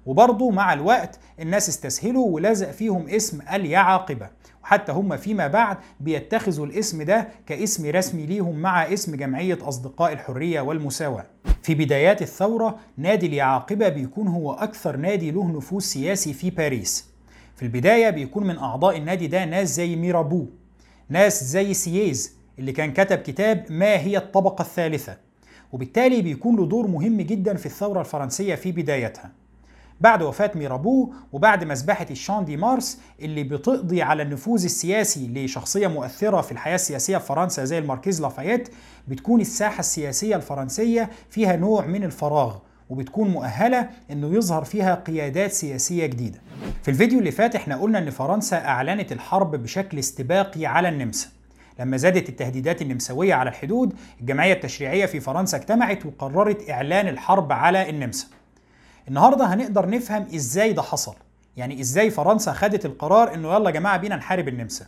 وبرضه 0.06 0.50
مع 0.50 0.72
الوقت 0.72 1.18
الناس 1.40 1.68
استسهلوا 1.68 2.26
ولزق 2.26 2.70
فيهم 2.70 3.08
اسم 3.08 3.40
اليعاقبة. 3.52 4.28
وحتى 4.62 4.92
هم 4.92 5.16
فيما 5.16 5.46
بعد 5.46 5.76
بيتخذوا 6.00 6.66
الاسم 6.66 7.02
ده 7.02 7.28
كاسم 7.46 7.90
رسمي 7.90 8.26
ليهم 8.26 8.56
مع 8.56 8.92
اسم 8.92 9.16
جمعية 9.16 9.58
أصدقاء 9.62 10.12
الحرية 10.12 10.60
والمساواة. 10.60 11.26
في 11.62 11.74
بدايات 11.74 12.22
الثورة 12.22 12.78
نادي 12.96 13.26
اليعاقبة 13.26 13.88
بيكون 13.88 14.28
هو 14.28 14.52
أكثر 14.52 14.96
نادي 14.96 15.30
له 15.30 15.48
نفوذ 15.48 15.80
سياسي 15.80 16.32
في 16.32 16.50
باريس. 16.50 17.15
في 17.56 17.62
البداية 17.62 18.10
بيكون 18.10 18.46
من 18.46 18.58
أعضاء 18.58 18.96
النادي 18.96 19.26
ده 19.26 19.44
ناس 19.44 19.74
زي 19.74 19.96
ميرابو 19.96 20.46
ناس 21.08 21.44
زي 21.44 21.74
سييز 21.74 22.32
اللي 22.58 22.72
كان 22.72 22.92
كتب 22.92 23.18
كتاب 23.18 23.64
ما 23.70 23.96
هي 23.96 24.16
الطبقة 24.16 24.62
الثالثة. 24.62 25.16
وبالتالي 25.72 26.22
بيكون 26.22 26.56
له 26.56 26.66
دور 26.66 26.86
مهم 26.86 27.20
جدا 27.20 27.54
في 27.56 27.66
الثورة 27.66 28.00
الفرنسية 28.00 28.54
في 28.54 28.72
بدايتها. 28.72 29.30
بعد 30.00 30.22
وفاة 30.22 30.50
ميرابو 30.54 31.12
وبعد 31.32 31.64
مذبحة 31.64 32.06
الشان 32.10 32.44
دي 32.44 32.56
مارس 32.56 33.00
اللي 33.20 33.42
بتقضي 33.42 34.02
على 34.02 34.22
النفوذ 34.22 34.64
السياسي 34.64 35.28
لشخصية 35.28 35.86
مؤثرة 35.86 36.40
في 36.40 36.52
الحياة 36.52 36.74
السياسية 36.74 37.18
في 37.18 37.26
فرنسا 37.26 37.64
زي 37.64 37.78
الماركيز 37.78 38.22
لافايت 38.22 38.68
بتكون 39.08 39.40
الساحة 39.40 39.80
السياسية 39.80 40.36
الفرنسية 40.36 41.10
فيها 41.30 41.56
نوع 41.56 41.86
من 41.86 42.04
الفراغ. 42.04 42.56
وبتكون 42.90 43.30
مؤهلة 43.30 43.88
إنه 44.10 44.34
يظهر 44.34 44.64
فيها 44.64 44.94
قيادات 44.94 45.52
سياسية 45.52 46.06
جديدة. 46.06 46.38
في 46.82 46.90
الفيديو 46.90 47.18
اللي 47.18 47.30
فات 47.30 47.56
إحنا 47.56 47.76
قلنا 47.76 47.98
إن 47.98 48.10
فرنسا 48.10 48.56
أعلنت 48.56 49.12
الحرب 49.12 49.56
بشكل 49.56 49.98
استباقي 49.98 50.66
على 50.66 50.88
النمسا. 50.88 51.28
لما 51.80 51.96
زادت 51.96 52.28
التهديدات 52.28 52.82
النمساوية 52.82 53.34
على 53.34 53.50
الحدود، 53.50 53.94
الجمعية 54.20 54.52
التشريعية 54.52 55.06
في 55.06 55.20
فرنسا 55.20 55.56
اجتمعت 55.56 56.06
وقررت 56.06 56.70
إعلان 56.70 57.08
الحرب 57.08 57.52
على 57.52 57.90
النمسا. 57.90 58.26
النهارده 59.08 59.44
هنقدر 59.44 59.88
نفهم 59.88 60.26
إزاي 60.34 60.72
ده 60.72 60.82
حصل 60.82 61.14
يعني 61.56 61.80
إزاي 61.80 62.10
فرنسا 62.10 62.52
خدت 62.52 62.86
القرار 62.86 63.34
إنه 63.34 63.54
يلا 63.54 63.66
يا 63.70 63.74
جماعة 63.74 63.96
بينا 63.96 64.16
نحارب 64.16 64.48
النمسا 64.48 64.86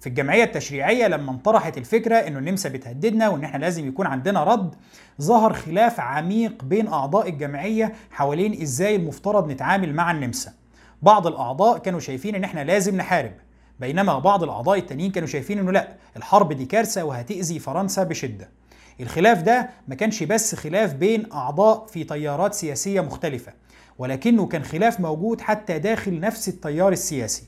في 0.00 0.06
الجمعية 0.08 0.44
التشريعية 0.44 1.06
لما 1.08 1.30
انطرحت 1.32 1.78
الفكرة 1.78 2.14
إنه 2.16 2.38
النمسا 2.38 2.68
بتهددنا 2.68 3.28
وإن 3.28 3.44
إحنا 3.44 3.58
لازم 3.58 3.88
يكون 3.88 4.06
عندنا 4.06 4.44
رد 4.44 4.74
ظهر 5.22 5.52
خلاف 5.52 6.00
عميق 6.00 6.64
بين 6.64 6.88
أعضاء 6.88 7.28
الجمعية 7.28 7.92
حوالين 8.10 8.62
إزاي 8.62 8.96
المفترض 8.96 9.50
نتعامل 9.50 9.94
مع 9.94 10.10
النمسا. 10.10 10.52
بعض 11.02 11.26
الأعضاء 11.26 11.78
كانوا 11.78 12.00
شايفين 12.00 12.34
إن 12.34 12.44
إحنا 12.44 12.64
لازم 12.64 12.96
نحارب 12.96 13.32
بينما 13.80 14.18
بعض 14.18 14.42
الأعضاء 14.42 14.78
التانيين 14.78 15.10
كانوا 15.12 15.28
شايفين 15.28 15.58
إنه 15.58 15.72
لأ 15.72 15.88
الحرب 16.16 16.52
دي 16.52 16.64
كارثة 16.64 17.04
وهتأذي 17.04 17.58
فرنسا 17.58 18.02
بشدة. 18.04 18.48
الخلاف 19.00 19.42
ده 19.42 19.70
ما 19.88 19.94
كانش 19.94 20.22
بس 20.22 20.54
خلاف 20.54 20.94
بين 20.94 21.32
أعضاء 21.32 21.86
في 21.86 22.04
تيارات 22.04 22.54
سياسية 22.54 23.00
مختلفة 23.00 23.52
ولكنه 23.98 24.46
كان 24.46 24.62
خلاف 24.64 25.00
موجود 25.00 25.40
حتى 25.40 25.78
داخل 25.78 26.20
نفس 26.20 26.48
التيار 26.48 26.92
السياسي. 26.92 27.42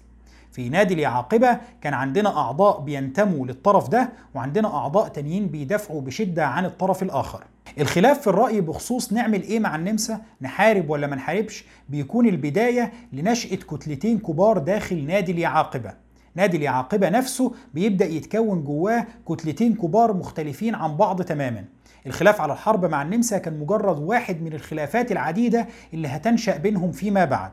في 0.52 0.69
نادي 0.69 0.95
اليعاقبة 0.95 1.59
كان 1.81 1.95
عندنا 1.95 2.38
أعضاء 2.38 2.81
بينتموا 2.81 3.47
للطرف 3.47 3.88
ده 3.88 4.09
وعندنا 4.35 4.75
أعضاء 4.75 5.09
تانيين 5.09 5.47
بيدافعوا 5.49 6.00
بشدة 6.00 6.47
عن 6.47 6.64
الطرف 6.64 7.02
الآخر. 7.02 7.45
الخلاف 7.81 8.21
في 8.21 8.26
الرأي 8.26 8.61
بخصوص 8.61 9.12
نعمل 9.12 9.43
إيه 9.43 9.61
مع 9.61 9.76
النمسا 9.76 10.21
نحارب 10.43 10.90
ولا 10.90 11.07
ما 11.07 11.17
نحاربش 11.17 11.64
بيكون 11.88 12.26
البداية 12.26 12.93
لنشأة 13.12 13.57
كتلتين 13.57 14.19
كبار 14.19 14.59
داخل 14.59 15.07
نادي 15.07 15.33
اليعاقبة. 15.33 15.93
نادي 16.35 16.57
اليعاقبة 16.57 17.09
نفسه 17.09 17.52
بيبدأ 17.75 18.05
يتكون 18.05 18.64
جواه 18.64 19.07
كتلتين 19.28 19.75
كبار 19.75 20.12
مختلفين 20.12 20.75
عن 20.75 20.97
بعض 20.97 21.23
تماما. 21.23 21.64
الخلاف 22.07 22.40
على 22.40 22.52
الحرب 22.52 22.85
مع 22.85 23.02
النمسا 23.02 23.38
كان 23.38 23.61
مجرد 23.61 23.99
واحد 23.99 24.43
من 24.43 24.52
الخلافات 24.52 25.12
العديدة 25.12 25.67
اللي 25.95 26.09
هتنشأ 26.09 26.57
بينهم 26.57 26.93
فيما 26.93 27.25
بعد. 27.25 27.50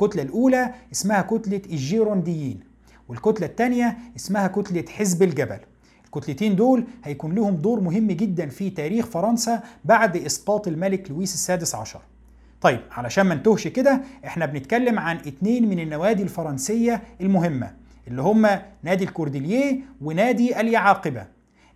الكتلة 0.00 0.22
الأولى 0.22 0.74
اسمها 0.92 1.22
كتلة 1.22 1.62
الجيرونديين 1.70 2.60
والكتلة 3.08 3.46
الثانية 3.46 3.98
اسمها 4.16 4.46
كتلة 4.46 4.84
حزب 4.88 5.22
الجبل. 5.22 5.58
الكتلتين 6.04 6.56
دول 6.56 6.84
هيكون 7.04 7.34
لهم 7.34 7.54
دور 7.56 7.80
مهم 7.80 8.06
جدا 8.06 8.46
في 8.48 8.70
تاريخ 8.70 9.06
فرنسا 9.06 9.62
بعد 9.84 10.16
إسقاط 10.16 10.68
الملك 10.68 11.10
لويس 11.10 11.34
السادس 11.34 11.74
عشر. 11.74 12.00
طيب 12.60 12.80
علشان 12.90 13.26
ما 13.26 13.34
نتوهش 13.34 13.68
كده 13.68 14.00
إحنا 14.26 14.46
بنتكلم 14.46 14.98
عن 14.98 15.16
اتنين 15.16 15.68
من 15.68 15.78
النوادي 15.80 16.22
الفرنسية 16.22 17.02
المهمة 17.20 17.70
اللي 18.08 18.22
هم 18.22 18.48
نادي 18.82 19.04
الكورديليه 19.04 19.80
ونادي 20.00 20.60
اليعاقبة. 20.60 21.26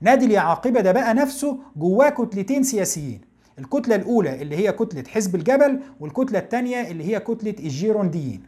نادي 0.01 0.25
اليعاقبة 0.27 0.81
ده 0.81 0.93
بقى 0.93 1.15
نفسه 1.15 1.59
جواه 1.77 2.09
كتلتين 2.11 2.63
سياسيين. 2.63 3.21
الكتلة 3.61 3.95
الأولى 3.95 4.43
اللي 4.43 4.57
هي 4.57 4.73
كتلة 4.73 5.05
حزب 5.09 5.35
الجبل 5.35 5.81
والكتلة 6.01 6.39
الثانية 6.39 6.91
اللي 6.91 7.05
هي 7.05 7.21
كتلة 7.21 7.55
الجيرونديين. 7.59 8.43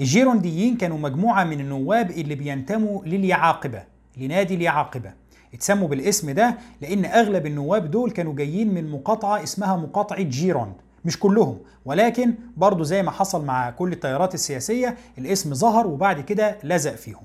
الجيرونديين 0.00 0.76
كانوا 0.76 0.98
مجموعة 0.98 1.44
من 1.44 1.60
النواب 1.60 2.10
اللي 2.10 2.34
بينتموا 2.34 3.04
لليعاقبة 3.04 3.82
لنادي 4.16 4.54
اليعاقبة. 4.54 5.12
اتسموا 5.54 5.88
بالاسم 5.88 6.30
ده 6.30 6.58
لأن 6.80 7.04
أغلب 7.04 7.46
النواب 7.46 7.90
دول 7.90 8.10
كانوا 8.10 8.34
جايين 8.34 8.74
من 8.74 8.90
مقاطعة 8.90 9.42
اسمها 9.42 9.76
مقاطعة 9.76 10.22
جيروند. 10.22 10.74
مش 11.04 11.18
كلهم 11.18 11.58
ولكن 11.84 12.34
برضو 12.56 12.82
زي 12.82 13.02
ما 13.02 13.10
حصل 13.10 13.44
مع 13.44 13.70
كل 13.70 13.92
التيارات 13.92 14.34
السياسية 14.34 14.96
الاسم 15.18 15.54
ظهر 15.54 15.86
وبعد 15.86 16.20
كده 16.20 16.58
لزق 16.64 16.94
فيهم. 16.94 17.24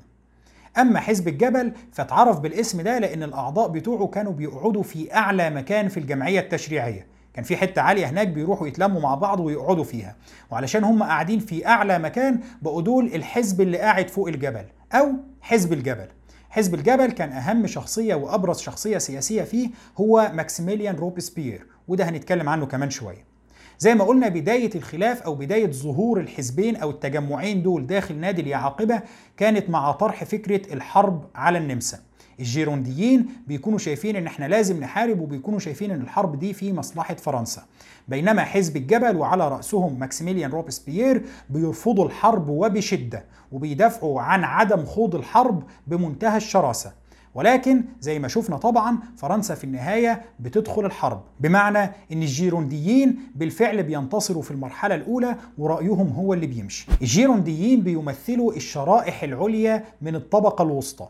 أما 0.77 0.99
حزب 0.99 1.27
الجبل 1.27 1.71
فاتعرف 1.91 2.39
بالاسم 2.39 2.81
ده 2.81 2.99
لأن 2.99 3.23
الأعضاء 3.23 3.67
بتوعه 3.67 4.07
كانوا 4.07 4.31
بيقعدوا 4.31 4.83
في 4.83 5.15
أعلى 5.15 5.49
مكان 5.49 5.87
في 5.87 5.99
الجمعية 5.99 6.39
التشريعية. 6.39 7.07
كان 7.33 7.43
في 7.43 7.57
حتة 7.57 7.81
عالية 7.81 8.05
هناك 8.05 8.27
بيروحوا 8.27 8.67
يتلموا 8.67 9.01
مع 9.01 9.15
بعض 9.15 9.39
ويقعدوا 9.39 9.83
فيها. 9.83 10.15
وعلشان 10.51 10.83
هم 10.83 11.03
قاعدين 11.03 11.39
في 11.39 11.67
أعلى 11.67 11.99
مكان 11.99 12.39
بقوا 12.61 12.81
دول 12.81 13.05
الحزب 13.05 13.61
اللي 13.61 13.77
قاعد 13.77 14.09
فوق 14.09 14.27
الجبل 14.27 14.65
أو 14.93 15.07
حزب 15.41 15.73
الجبل. 15.73 16.07
حزب 16.49 16.73
الجبل 16.73 17.11
كان 17.11 17.29
أهم 17.31 17.67
شخصية 17.67 18.15
وأبرز 18.15 18.59
شخصية 18.59 18.97
سياسية 18.97 19.43
فيه 19.43 19.69
هو 19.97 20.31
ماكسيميليان 20.33 20.95
روبسبير 20.95 21.67
وده 21.87 22.09
هنتكلم 22.09 22.49
عنه 22.49 22.65
كمان 22.65 22.89
شوية. 22.89 23.36
زي 23.79 23.95
ما 23.95 24.03
قلنا 24.03 24.27
بداية 24.27 24.69
الخلاف 24.75 25.21
أو 25.21 25.35
بداية 25.35 25.71
ظهور 25.71 26.19
الحزبين 26.19 26.75
أو 26.75 26.89
التجمعين 26.89 27.63
دول 27.63 27.87
داخل 27.87 28.15
نادي 28.15 28.41
اليعاقبة 28.41 29.01
كانت 29.37 29.69
مع 29.69 29.91
طرح 29.91 30.23
فكرة 30.23 30.73
الحرب 30.73 31.25
على 31.35 31.57
النمسا. 31.57 31.99
الجيرونديين 32.39 33.27
بيكونوا 33.47 33.77
شايفين 33.77 34.15
إن 34.15 34.27
إحنا 34.27 34.45
لازم 34.45 34.79
نحارب 34.79 35.19
وبيكونوا 35.19 35.59
شايفين 35.59 35.91
إن 35.91 36.01
الحرب 36.01 36.39
دي 36.39 36.53
في 36.53 36.73
مصلحة 36.73 37.15
فرنسا. 37.15 37.63
بينما 38.07 38.43
حزب 38.43 38.77
الجبل 38.77 39.17
وعلى 39.17 39.47
رأسهم 39.47 39.99
ماكسيميليان 39.99 40.51
روبسبيير 40.51 41.25
بيرفضوا 41.49 42.05
الحرب 42.05 42.49
وبشدة 42.49 43.23
وبيدافعوا 43.51 44.21
عن 44.21 44.43
عدم 44.43 44.85
خوض 44.85 45.15
الحرب 45.15 45.63
بمنتهى 45.87 46.37
الشراسة. 46.37 46.93
ولكن 47.37 47.83
زي 47.99 48.19
ما 48.19 48.27
شفنا 48.27 48.57
طبعا 48.57 48.97
فرنسا 49.17 49.55
في 49.55 49.63
النهاية 49.63 50.21
بتدخل 50.39 50.85
الحرب. 50.85 51.21
بمعنى 51.39 51.79
إن 52.11 52.21
الجيرونديين 52.21 53.19
بالفعل 53.35 53.83
بينتصروا 53.83 54.41
في 54.41 54.51
المرحلة 54.51 54.95
الأولى 54.95 55.35
ورأيهم 55.57 56.07
هو 56.09 56.33
اللي 56.33 56.47
بيمشي. 56.47 56.87
الجيرونديين 57.01 57.81
بيمثلوا 57.81 58.53
الشرائح 58.53 59.23
العليا 59.23 59.83
من 60.01 60.15
الطبقة 60.15 60.63
الوسطى. 60.63 61.07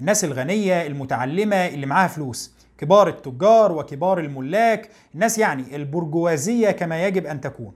الناس 0.00 0.24
الغنية 0.24 0.86
المتعلمة 0.86 1.56
اللي 1.56 1.86
معاها 1.86 2.08
فلوس. 2.08 2.54
كبار 2.78 3.08
التجار 3.08 3.72
وكبار 3.72 4.18
الملاك. 4.18 4.90
الناس 5.14 5.38
يعني 5.38 5.76
البرجوازية 5.76 6.70
كما 6.70 7.06
يجب 7.06 7.26
أن 7.26 7.40
تكون. 7.40 7.72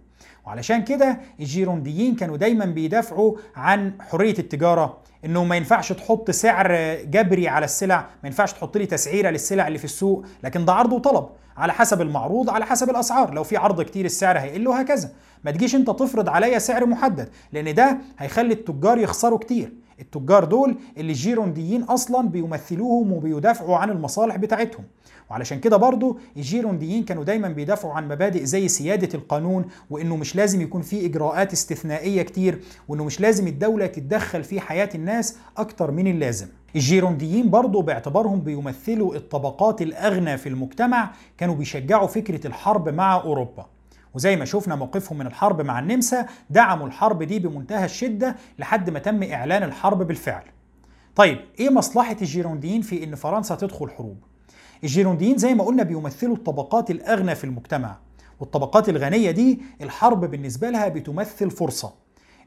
وعلشان 0.46 0.84
كده 0.84 1.20
الجيرونديين 1.40 2.14
كانوا 2.16 2.36
دايما 2.36 2.64
بيدافعوا 2.64 3.36
عن 3.56 3.92
حرية 4.00 4.38
التجارة 4.38 4.98
إنه 5.24 5.44
ما 5.44 5.56
ينفعش 5.56 5.92
تحط 5.92 6.30
سعر 6.30 6.94
جبري 6.94 7.48
على 7.48 7.64
السلع 7.64 7.96
ما 8.22 8.26
ينفعش 8.28 8.52
تحط 8.52 8.76
لي 8.76 8.86
تسعيرة 8.86 9.30
للسلع 9.30 9.66
اللي 9.68 9.78
في 9.78 9.84
السوق 9.84 10.24
لكن 10.44 10.64
ده 10.64 10.72
عرض 10.72 10.92
وطلب 10.92 11.28
على 11.56 11.72
حسب 11.72 12.00
المعروض 12.00 12.50
على 12.50 12.66
حسب 12.66 12.90
الأسعار 12.90 13.34
لو 13.34 13.44
في 13.44 13.56
عرض 13.56 13.82
كتير 13.82 14.04
السعر 14.04 14.38
هيقل 14.38 14.68
وهكذا. 14.68 15.10
ما 15.44 15.50
تجيش 15.50 15.74
أنت 15.74 15.90
تفرض 15.90 16.28
عليا 16.28 16.58
سعر 16.58 16.86
محدد 16.86 17.28
لأن 17.52 17.74
ده 17.74 17.98
هيخلي 18.18 18.54
التجار 18.54 18.98
يخسروا 18.98 19.38
كتير. 19.38 19.72
التجار 20.00 20.44
دول 20.44 20.76
اللي 20.96 21.12
الجيرونديين 21.12 21.82
أصلا 21.82 22.28
بيمثلوهم 22.28 23.12
وبيدافعوا 23.12 23.76
عن 23.76 23.90
المصالح 23.90 24.36
بتاعتهم. 24.36 24.84
وعلشان 25.30 25.60
كده 25.60 25.76
برضو 25.76 26.18
الجيرونديين 26.36 27.04
كانوا 27.04 27.24
دايما 27.24 27.48
بيدافعوا 27.48 27.92
عن 27.94 28.08
مبادئ 28.08 28.44
زي 28.44 28.68
سيادة 28.68 29.08
القانون 29.14 29.64
وإنه 29.90 30.16
مش 30.16 30.36
لازم 30.36 30.60
يكون 30.60 30.82
في 30.82 31.06
إجراءات 31.06 31.52
استثنائية 31.52 32.22
كتير 32.22 32.60
وإنه 32.88 33.04
مش 33.04 33.20
لازم 33.20 33.46
الدولة 33.46 33.86
تتدخل 33.86 34.44
في 34.44 34.60
حياة 34.60 34.88
الناس 34.94 35.36
أكتر 35.56 35.90
من 35.90 36.06
اللازم. 36.06 36.46
الجيرونديين 36.76 37.50
برضو 37.50 37.82
باعتبارهم 37.82 38.40
بيمثلوا 38.40 39.14
الطبقات 39.16 39.82
الأغنى 39.82 40.36
في 40.36 40.48
المجتمع 40.48 41.10
كانوا 41.38 41.54
بيشجعوا 41.54 42.06
فكرة 42.06 42.46
الحرب 42.46 42.88
مع 42.88 43.16
أوروبا. 43.16 43.66
وزي 44.14 44.36
ما 44.36 44.44
شفنا 44.44 44.76
موقفهم 44.76 45.18
من 45.18 45.26
الحرب 45.26 45.60
مع 45.60 45.78
النمسا 45.78 46.26
دعموا 46.50 46.86
الحرب 46.86 47.22
دي 47.22 47.38
بمنتهى 47.38 47.84
الشدة 47.84 48.36
لحد 48.58 48.90
ما 48.90 48.98
تم 48.98 49.22
إعلان 49.22 49.62
الحرب 49.62 50.02
بالفعل 50.02 50.42
طيب 51.16 51.38
إيه 51.60 51.70
مصلحة 51.70 52.16
الجيرونديين 52.20 52.82
في 52.82 53.04
إن 53.04 53.14
فرنسا 53.14 53.54
تدخل 53.54 53.90
حروب؟ 53.90 54.16
الجيرونديين 54.84 55.38
زي 55.38 55.54
ما 55.54 55.64
قلنا 55.64 55.82
بيمثلوا 55.82 56.36
الطبقات 56.36 56.90
الأغنى 56.90 57.34
في 57.34 57.44
المجتمع 57.44 57.96
والطبقات 58.40 58.88
الغنية 58.88 59.30
دي 59.30 59.60
الحرب 59.80 60.24
بالنسبة 60.24 60.70
لها 60.70 60.88
بتمثل 60.88 61.50
فرصة 61.50 61.94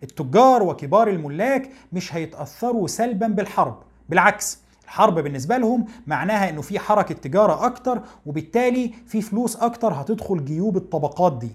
التجار 0.03 0.63
وكبار 0.63 1.07
الملاك 1.09 1.69
مش 1.93 2.15
هيتأثروا 2.15 2.87
سلبا 2.87 3.27
بالحرب 3.27 3.83
بالعكس 4.09 4.59
الحرب 4.91 5.19
بالنسبة 5.19 5.57
لهم 5.57 5.85
معناها 6.07 6.49
إنه 6.49 6.61
في 6.61 6.79
حركة 6.79 7.15
تجارة 7.15 7.65
أكتر 7.65 8.01
وبالتالي 8.25 8.91
في 9.07 9.21
فلوس 9.21 9.55
أكتر 9.55 9.93
هتدخل 9.93 10.45
جيوب 10.45 10.77
الطبقات 10.77 11.37
دي. 11.37 11.51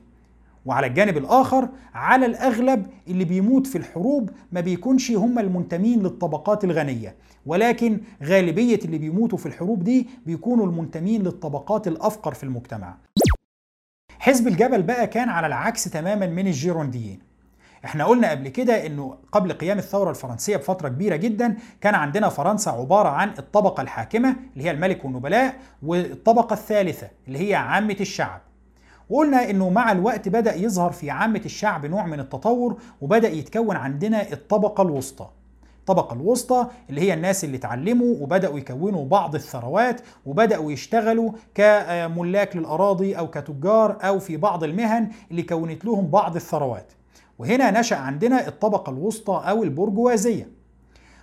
وعلى 0.66 0.86
الجانب 0.86 1.16
الآخر 1.16 1.68
على 1.94 2.26
الأغلب 2.26 2.86
اللي 3.08 3.24
بيموت 3.24 3.66
في 3.66 3.78
الحروب 3.78 4.30
ما 4.52 4.60
بيكونش 4.60 5.10
هم 5.10 5.38
المنتمين 5.38 6.02
للطبقات 6.02 6.64
الغنية. 6.64 7.14
ولكن 7.46 8.00
غالبية 8.22 8.80
اللي 8.84 8.98
بيموتوا 8.98 9.38
في 9.38 9.46
الحروب 9.46 9.84
دي 9.84 10.08
بيكونوا 10.26 10.66
المنتمين 10.66 11.22
للطبقات 11.22 11.88
الأفقر 11.88 12.34
في 12.34 12.44
المجتمع. 12.44 12.96
حزب 14.18 14.48
الجبل 14.48 14.82
بقى 14.82 15.06
كان 15.06 15.28
على 15.28 15.46
العكس 15.46 15.84
تماما 15.84 16.26
من 16.26 16.46
الجيرونديين. 16.46 17.18
إحنا 17.85 18.04
قلنا 18.04 18.30
قبل 18.30 18.49
كده 18.49 18.87
انه 18.87 19.16
قبل 19.33 19.52
قيام 19.52 19.78
الثورة 19.78 20.11
الفرنسية 20.11 20.56
بفترة 20.56 20.88
كبيرة 20.88 21.16
جدا 21.16 21.56
كان 21.80 21.95
عندنا 21.95 22.28
فرنسا 22.28 22.71
عبارة 22.71 23.09
عن 23.09 23.30
الطبقة 23.38 23.80
الحاكمة 23.80 24.37
اللي 24.52 24.64
هي 24.64 24.71
الملك 24.71 25.04
والنبلاء 25.04 25.56
والطبقة 25.83 26.54
الثالثة 26.54 27.09
اللي 27.28 27.50
هي 27.50 27.54
عامة 27.54 27.97
الشعب. 28.00 28.40
وقلنا 29.11 29.50
إنه 29.50 29.71
مع 29.71 29.92
الوقت 29.92 30.28
بدأ 30.28 30.54
يظهر 30.54 30.92
في 30.92 31.11
عامة 31.11 31.40
الشعب 31.45 31.87
نوع 31.87 32.06
من 32.06 32.21
التطور 32.21 32.76
وبدأ 33.00 33.28
يتكون 33.28 33.76
عندنا 33.76 34.33
الطبقة 34.33 34.83
الوسطى. 34.83 35.28
الطبقة 35.80 36.14
الوسطى 36.14 36.66
اللي 36.90 37.00
هي 37.00 37.14
الناس 37.14 37.45
اللي 37.45 37.56
اتعلموا 37.56 38.16
وبدأوا 38.21 38.59
يكونوا 38.59 39.06
بعض 39.06 39.35
الثروات 39.35 40.00
وبدأوا 40.26 40.73
يشتغلوا 40.73 41.33
كملاك 41.54 42.56
للأراضي 42.56 43.18
أو 43.18 43.30
كتجار 43.30 43.99
أو 44.02 44.18
في 44.18 44.37
بعض 44.37 44.64
المهن 44.64 45.09
اللي 45.30 45.42
كونت 45.42 45.85
لهم 45.85 46.06
بعض 46.06 46.37
الثروات. 46.37 46.92
وهنا 47.38 47.80
نشأ 47.80 47.96
عندنا 47.96 48.48
الطبقة 48.48 48.90
الوسطى 48.90 49.42
أو 49.48 49.62
البرجوازية. 49.62 50.48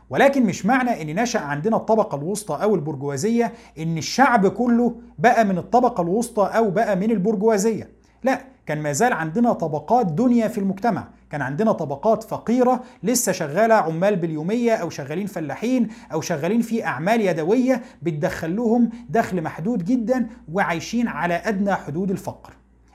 ولكن 0.10 0.46
مش 0.46 0.66
معنى 0.66 1.02
إن 1.02 1.22
نشأ 1.22 1.40
عندنا 1.40 1.78
الطبقة 1.78 2.16
الوسطى 2.16 2.64
أو 2.64 2.76
البرجوازية 2.76 3.54
إن 3.80 3.98
الشعب 3.98 4.48
كله 4.48 4.96
بقى 5.20 5.46
من 5.46 5.58
الطبقة 5.58 6.02
الوسطى 6.02 6.44
أو 6.44 6.72
بقى 6.72 6.96
من 6.96 7.12
البرجوازية. 7.12 7.90
لا 8.24 8.42
كان 8.66 8.82
ما 8.82 8.92
زال 8.92 9.14
عندنا 9.14 9.54
طبقات 9.54 10.06
دنيا 10.06 10.48
في 10.48 10.58
المجتمع. 10.58 11.08
كان 11.30 11.42
عندنا 11.42 11.72
طبقات 11.72 12.24
فقيرة 12.24 12.84
لسه 13.04 13.32
شغالة 13.32 13.76
عمال 13.76 14.16
باليومية 14.16 14.74
أو 14.74 14.90
شغالين 14.90 15.28
فلاحين 15.28 15.88
أو 16.14 16.22
شغالين 16.22 16.62
في 16.62 16.86
أعمال 16.86 17.22
يدوية 17.22 17.82
بتدخل 18.02 18.56
لهم 18.56 18.90
دخل 19.10 19.42
محدود 19.42 19.86
جدا 19.86 20.28
وعايشين 20.54 21.08
على 21.08 21.34
أدنى 21.34 21.76
حدود 21.76 22.12
الفقر. 22.12 22.54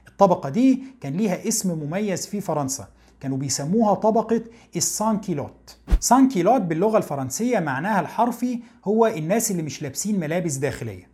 الطبقة 0.08 0.48
دي 0.48 0.82
كان 1.00 1.12
ليها 1.12 1.48
اسم 1.48 1.78
مميز 1.78 2.26
في 2.26 2.40
فرنسا. 2.40 2.86
كانوا 3.20 3.38
بيسموها 3.38 3.94
طبقة 3.94 4.42
السانكيلوت. 4.76 5.76
سانكيلوت 6.00 6.60
باللغة 6.60 6.98
الفرنسية 6.98 7.58
معناها 7.58 8.00
الحرفي 8.00 8.58
هو 8.84 9.06
الناس 9.06 9.50
اللي 9.50 9.62
مش 9.62 9.82
لابسين 9.82 10.20
ملابس 10.20 10.54
داخلية. 10.54 11.08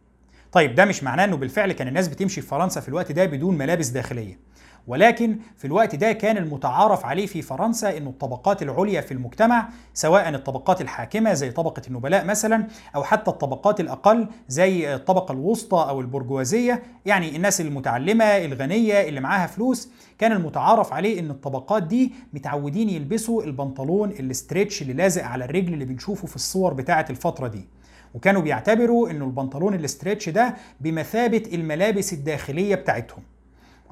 طيب 0.52 0.74
ده 0.74 0.84
مش 0.84 1.02
معناه 1.02 1.24
إنه 1.24 1.36
بالفعل 1.36 1.72
كان 1.72 1.88
الناس 1.88 2.08
بتمشي 2.08 2.40
في 2.40 2.46
فرنسا 2.46 2.80
في 2.80 2.88
الوقت 2.88 3.12
ده 3.12 3.24
بدون 3.26 3.58
ملابس 3.58 3.88
داخلية. 3.88 4.38
ولكن 4.86 5.38
في 5.56 5.64
الوقت 5.66 5.94
ده 5.94 6.12
كان 6.12 6.36
المتعارف 6.36 7.06
عليه 7.06 7.26
في 7.26 7.42
فرنسا 7.42 7.96
انه 7.96 8.10
الطبقات 8.10 8.62
العليا 8.62 9.00
في 9.00 9.12
المجتمع 9.14 9.68
سواء 9.94 10.28
الطبقات 10.28 10.80
الحاكمة 10.80 11.32
زي 11.34 11.50
طبقة 11.50 11.82
النبلاء 11.88 12.24
مثلا 12.24 12.66
أو 12.96 13.02
حتى 13.04 13.30
الطبقات 13.30 13.80
الأقل 13.80 14.28
زي 14.48 14.94
الطبقة 14.94 15.32
الوسطى 15.32 15.86
أو 15.88 16.00
البرجوازية 16.00 16.82
يعني 17.06 17.36
الناس 17.36 17.60
المتعلمة 17.60 18.24
الغنية 18.24 19.08
اللي 19.08 19.20
معاها 19.20 19.46
فلوس 19.46 19.88
كان 20.18 20.32
المتعارف 20.32 20.92
عليه 20.92 21.20
إن 21.20 21.30
الطبقات 21.30 21.82
دي 21.82 22.12
متعودين 22.32 22.88
يلبسوا 22.88 23.42
البنطلون 23.42 24.10
الاستريتش 24.10 24.82
اللي 24.82 24.92
لازق 24.92 25.24
على 25.24 25.44
الرجل 25.44 25.72
اللي 25.74 25.84
بنشوفه 25.84 26.26
في 26.26 26.36
الصور 26.36 26.74
بتاعة 26.74 27.06
الفترة 27.10 27.48
دي. 27.48 27.68
وكانوا 28.14 28.42
بيعتبروا 28.42 29.10
إنه 29.10 29.24
البنطلون 29.24 29.74
الاستريتش 29.74 30.28
ده 30.28 30.54
بمثابة 30.80 31.42
الملابس 31.52 32.12
الداخلية 32.12 32.74
بتاعتهم. 32.74 33.22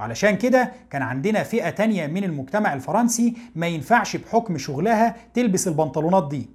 وعلشان 0.02 0.36
كده 0.36 0.72
كان 0.90 1.02
عندنا 1.02 1.42
فئة 1.42 1.70
تانية 1.70 2.06
من 2.06 2.24
المجتمع 2.24 2.74
الفرنسي 2.74 3.34
ما 3.56 3.66
ينفعش 3.66 4.16
بحكم 4.16 4.58
شغلها 4.58 5.16
تلبس 5.34 5.68
البنطلونات 5.68 6.28
دي. 6.28 6.48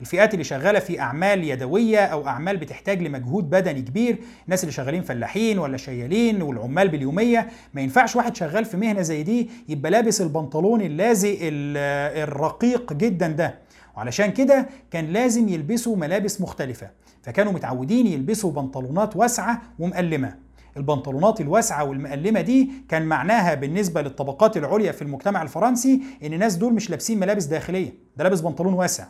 الفئات 0.00 0.32
اللي 0.34 0.44
شغالة 0.44 0.78
في 0.78 1.00
أعمال 1.00 1.44
يدوية 1.44 1.98
أو 1.98 2.26
أعمال 2.28 2.56
بتحتاج 2.56 3.02
لمجهود 3.02 3.50
بدني 3.50 3.82
كبير 3.82 4.18
الناس 4.44 4.62
اللي 4.62 4.72
شغالين 4.72 5.02
فلاحين 5.02 5.58
ولا 5.58 5.76
شيالين 5.76 6.42
والعمال 6.42 6.88
باليومية 6.88 7.48
ما 7.74 7.80
ينفعش 7.80 8.16
واحد 8.16 8.36
شغال 8.36 8.64
في 8.64 8.76
مهنة 8.76 9.02
زي 9.02 9.22
دي 9.22 9.50
يبقى 9.68 9.90
لابس 9.90 10.20
البنطلون 10.20 10.80
اللازق 10.80 11.38
الرقيق 11.42 12.92
جدا 12.92 13.28
ده. 13.28 13.54
وعلشان 13.96 14.30
كده 14.32 14.68
كان 14.90 15.06
لازم 15.06 15.48
يلبسوا 15.48 15.96
ملابس 15.96 16.40
مختلفة. 16.40 16.90
فكانوا 17.22 17.52
متعودين 17.52 18.06
يلبسوا 18.06 18.52
بنطلونات 18.52 19.16
واسعة 19.16 19.62
ومقلمة. 19.78 20.34
البنطلونات 20.76 21.40
الواسعة 21.40 21.84
والمقلمة 21.84 22.40
دي 22.40 22.70
كان 22.88 23.02
معناها 23.02 23.54
بالنسبة 23.54 24.02
للطبقات 24.02 24.56
العليا 24.56 24.92
في 24.92 25.02
المجتمع 25.02 25.42
الفرنسي 25.42 26.02
إن 26.22 26.32
الناس 26.32 26.56
دول 26.56 26.74
مش 26.74 26.90
لابسين 26.90 27.20
ملابس 27.20 27.44
داخلية 27.44 27.92
ده 28.16 28.24
لابس 28.24 28.40
بنطلون 28.40 28.74
واسع. 28.74 29.04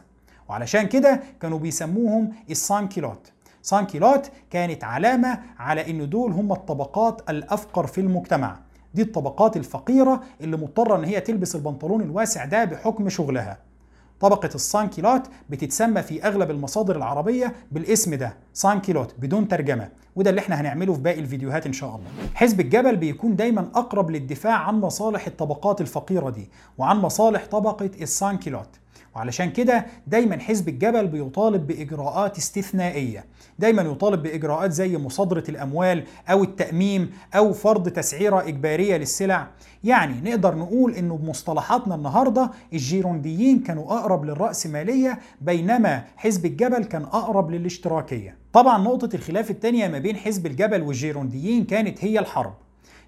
وعلشان 0.48 0.87
كده 0.87 1.20
كانوا 1.40 1.59
بيسموهم 1.59 2.33
السانكيلوت 2.51 3.33
سانكيلوت 3.62 4.31
كانت 4.51 4.85
علامة 4.85 5.38
على 5.59 5.90
إن 5.90 6.11
دول 6.11 6.33
هم 6.33 6.53
الطبقات 6.53 7.31
الأفقر 7.31 7.87
في 7.87 8.01
المجتمع. 8.01 8.59
دي 8.94 9.03
الطبقات 9.03 9.57
الفقيرة 9.57 10.20
اللي 10.40 10.57
مضطرة 10.57 10.96
إن 10.96 11.05
هي 11.05 11.20
تلبس 11.20 11.55
البنطلون 11.57 12.01
الواسع 12.03 12.44
ده 12.44 12.64
بحكم 12.64 13.09
شغلها. 13.09 13.59
طبقة 14.22 14.50
السانكيلوت 14.54 15.22
بتتسمى 15.50 16.02
في 16.02 16.24
أغلب 16.24 16.50
المصادر 16.50 16.96
العربية 16.96 17.52
بالاسم 17.72 18.14
ده 18.14 18.37
سانكيلوت 18.52 19.14
بدون 19.18 19.48
ترجمة. 19.48 19.88
وده 20.16 20.30
اللي 20.30 20.40
إحنا 20.40 20.61
هنعمله 20.61 20.94
في 20.94 21.00
باقي 21.00 21.20
الفيديوهات 21.20 21.66
إن 21.66 21.72
شاء 21.72 21.88
الله. 21.88 22.06
حزب 22.35 22.61
الجبل 22.61 22.96
بيكون 22.96 23.37
دايما 23.37 23.68
أقرب 23.74 24.11
للدفاع 24.11 24.54
عن 24.54 24.80
مصالح 24.80 25.26
الطبقات 25.26 25.80
الفقيرة 25.80 26.30
دي 26.30 26.50
وعن 26.78 26.96
مصالح 26.96 27.46
طبقة 27.50 27.90
السانكيلوت. 28.00 28.68
وعلشان 29.14 29.51
كده 29.51 29.87
دايما 30.07 30.38
حزب 30.38 30.68
الجبل 30.68 31.07
بيطالب 31.07 31.66
بإجراءات 31.66 32.38
استثنائية. 32.38 33.25
دايما 33.59 33.83
يطالب 33.83 34.22
بإجراءات 34.22 34.72
زي 34.72 34.98
مصادرة 34.98 35.44
الأموال 35.48 36.05
أو 36.31 36.42
التأميم 36.42 37.11
أو 37.35 37.53
فرض 37.53 37.88
تسعيرة 37.88 38.48
إجبارية 38.48 38.96
للسلع. 38.96 39.48
يعني 39.85 40.31
نقدر 40.31 40.55
نقول 40.55 40.94
انه 40.94 41.16
بمصطلحاتنا 41.16 41.94
النهارده 41.94 42.51
الجيرونديين 42.72 43.61
كانوا 43.61 43.85
أقرب 43.85 44.25
للراسماليه 44.25 45.18
بينما 45.40 46.05
حزب 46.16 46.46
الجبل 46.46 46.85
كان 46.85 47.03
أقرب 47.03 47.51
للاشتراكية. 47.51 48.37
طبعا 48.53 48.79
نقطة 48.79 49.16
الخلاف 49.16 49.51
الثانية 49.51 49.88
ما 49.88 49.98
بين 49.98 50.16
حزب 50.16 50.46
الجبل 50.46 50.83
والجيرونديين 50.83 51.64
كانت 51.64 52.05
هي 52.05 52.18
الحرب. 52.18 52.55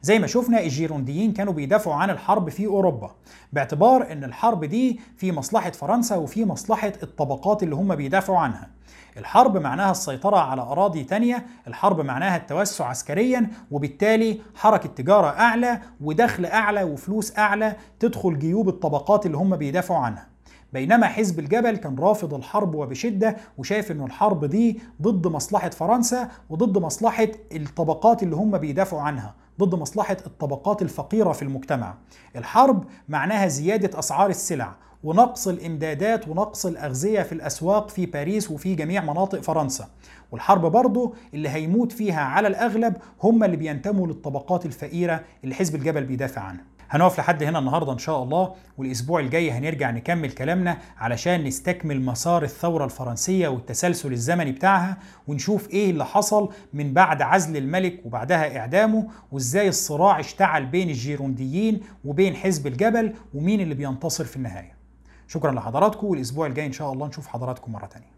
زي 0.05 0.19
ما 0.19 0.27
شفنا 0.27 0.61
الجيرونديين 0.61 1.33
كانوا 1.33 1.53
بيدافعوا 1.53 1.97
عن 1.97 2.11
الحرب 2.11 2.49
في 2.51 2.67
أوروبا 2.67 3.11
باعتبار 3.53 4.13
إن 4.13 4.25
الحرب 4.25 4.65
دي 4.65 5.01
في 5.17 5.33
مصلحة 5.33 5.71
فرنسا 5.71 6.17
وفي 6.17 6.45
مصلحة 6.45 6.93
الطبقات 7.03 7.63
اللي 7.63 7.75
هم 7.75 7.95
بيدافعوا 7.95 8.39
عنها. 8.39 8.71
الحرب 9.17 9.57
معناها 9.57 9.91
السيطرة 9.91 10.37
على 10.37 10.63
أراضي 10.63 11.05
تانية 11.05 11.47
الحرب 11.67 12.01
معناها 12.01 12.37
التوسع 12.37 12.87
عسكريا 12.87 13.51
وبالتالي 13.71 14.41
حركة 14.55 14.89
تجارة 14.89 15.27
أعلى 15.27 15.81
ودخل 16.01 16.45
أعلى 16.47 16.83
وفلوس 16.85 17.39
أعلى 17.39 17.77
تدخل 18.01 18.39
جيوب 18.39 18.69
الطبقات 18.69 19.27
اللي 19.27 19.37
هم 19.37 19.57
بيدافعوا 19.57 20.01
عنها. 20.01 20.27
بينما 20.73 21.07
حزب 21.07 21.39
الجبل 21.39 21.77
كان 21.77 21.97
رافض 21.99 22.35
الحرب 22.35 22.75
وبشدة 22.75 23.37
وشايف 23.59 23.91
إنه 23.93 24.05
الحرب 24.07 24.45
دي 24.45 24.81
ضد 25.03 25.27
مصلحة 25.27 25.71
فرنسا 25.71 26.29
وضد 26.51 26.79
مصلحة 26.79 27.29
الطبقات 27.53 28.23
اللي 28.23 28.37
هم 28.37 28.59
بيدافعوا 28.59 29.03
عنها. 29.03 29.35
ضد 29.61 29.75
مصلحة 29.75 30.17
الطبقات 30.27 30.83
الفقيرة 30.83 31.33
في 31.33 31.43
المجتمع. 31.43 31.95
الحرب 32.37 32.85
معناها 33.09 33.49
زيادة 33.49 33.99
أسعار 33.99 34.31
السلع 34.31 34.75
ونقص 35.05 35.49
الإمدادات 35.49 36.29
ونقص 36.29 36.67
الأغذية 36.67 37.23
في 37.23 37.33
الأسواق 37.33 37.89
في 37.91 38.07
باريس 38.07 38.51
وفي 38.51 38.75
جميع 38.75 39.03
مناطق 39.03 39.41
فرنسا. 39.41 39.89
والحرب 40.33 40.67
برضه 40.67 41.13
اللي 41.35 41.49
هيموت 41.49 41.93
فيها 41.93 42.21
على 42.21 42.49
الأغلب 42.49 42.97
هم 43.23 43.45
اللي 43.45 43.57
بينتموا 43.57 44.07
للطبقات 44.07 44.67
الفقيرة 44.67 45.25
اللي 45.45 45.55
حزب 45.55 45.75
الجبل 45.75 46.05
بيدافع 46.05 46.41
عنها. 46.41 46.65
هنقف 46.91 47.19
لحد 47.19 47.43
هنا 47.43 47.59
النهارده 47.59 47.93
إن 47.93 47.99
شاء 47.99 48.23
الله 48.23 48.55
والأسبوع 48.79 49.21
الجاي 49.21 49.51
هنرجع 49.51 49.91
نكمل 49.91 50.31
كلامنا 50.33 50.79
علشان 50.99 51.45
نستكمل 51.45 52.01
مسار 52.03 52.43
الثورة 52.43 52.85
الفرنسية 52.85 53.49
والتسلسل 53.49 54.13
الزمني 54.13 54.53
بتاعها 54.53 54.97
ونشوف 55.29 55.71
إيه 55.71 55.91
اللي 55.91 56.05
حصل 56.05 56.49
من 56.73 56.93
بعد 56.95 57.23
عزل 57.23 57.57
الملك 57.57 58.01
وبعدها 58.05 58.59
إعدامه 58.59 59.09
وإزاي 59.33 59.69
الصراع 59.69 60.21
اشتعل 60.21 60.67
بين 60.67 60.89
الجيرونديين 60.91 61.81
وبين 62.05 62.37
حزب 62.37 62.67
الجبل 62.67 63.15
ومين 63.35 63.61
اللي 63.61 63.75
بينتصر 63.75 64.25
في 64.25 64.37
النهاية. 64.37 64.75
شكرا 65.29 65.53
لحضراتكم 65.53 66.07
والأسبوع 66.07 66.47
الجاي 66.47 66.67
إن 66.67 66.73
شاء 66.73 66.93
الله 66.93 67.07
نشوف 67.07 67.27
حضراتكم 67.27 67.73
مرة 67.73 67.87
تانية. 67.87 68.14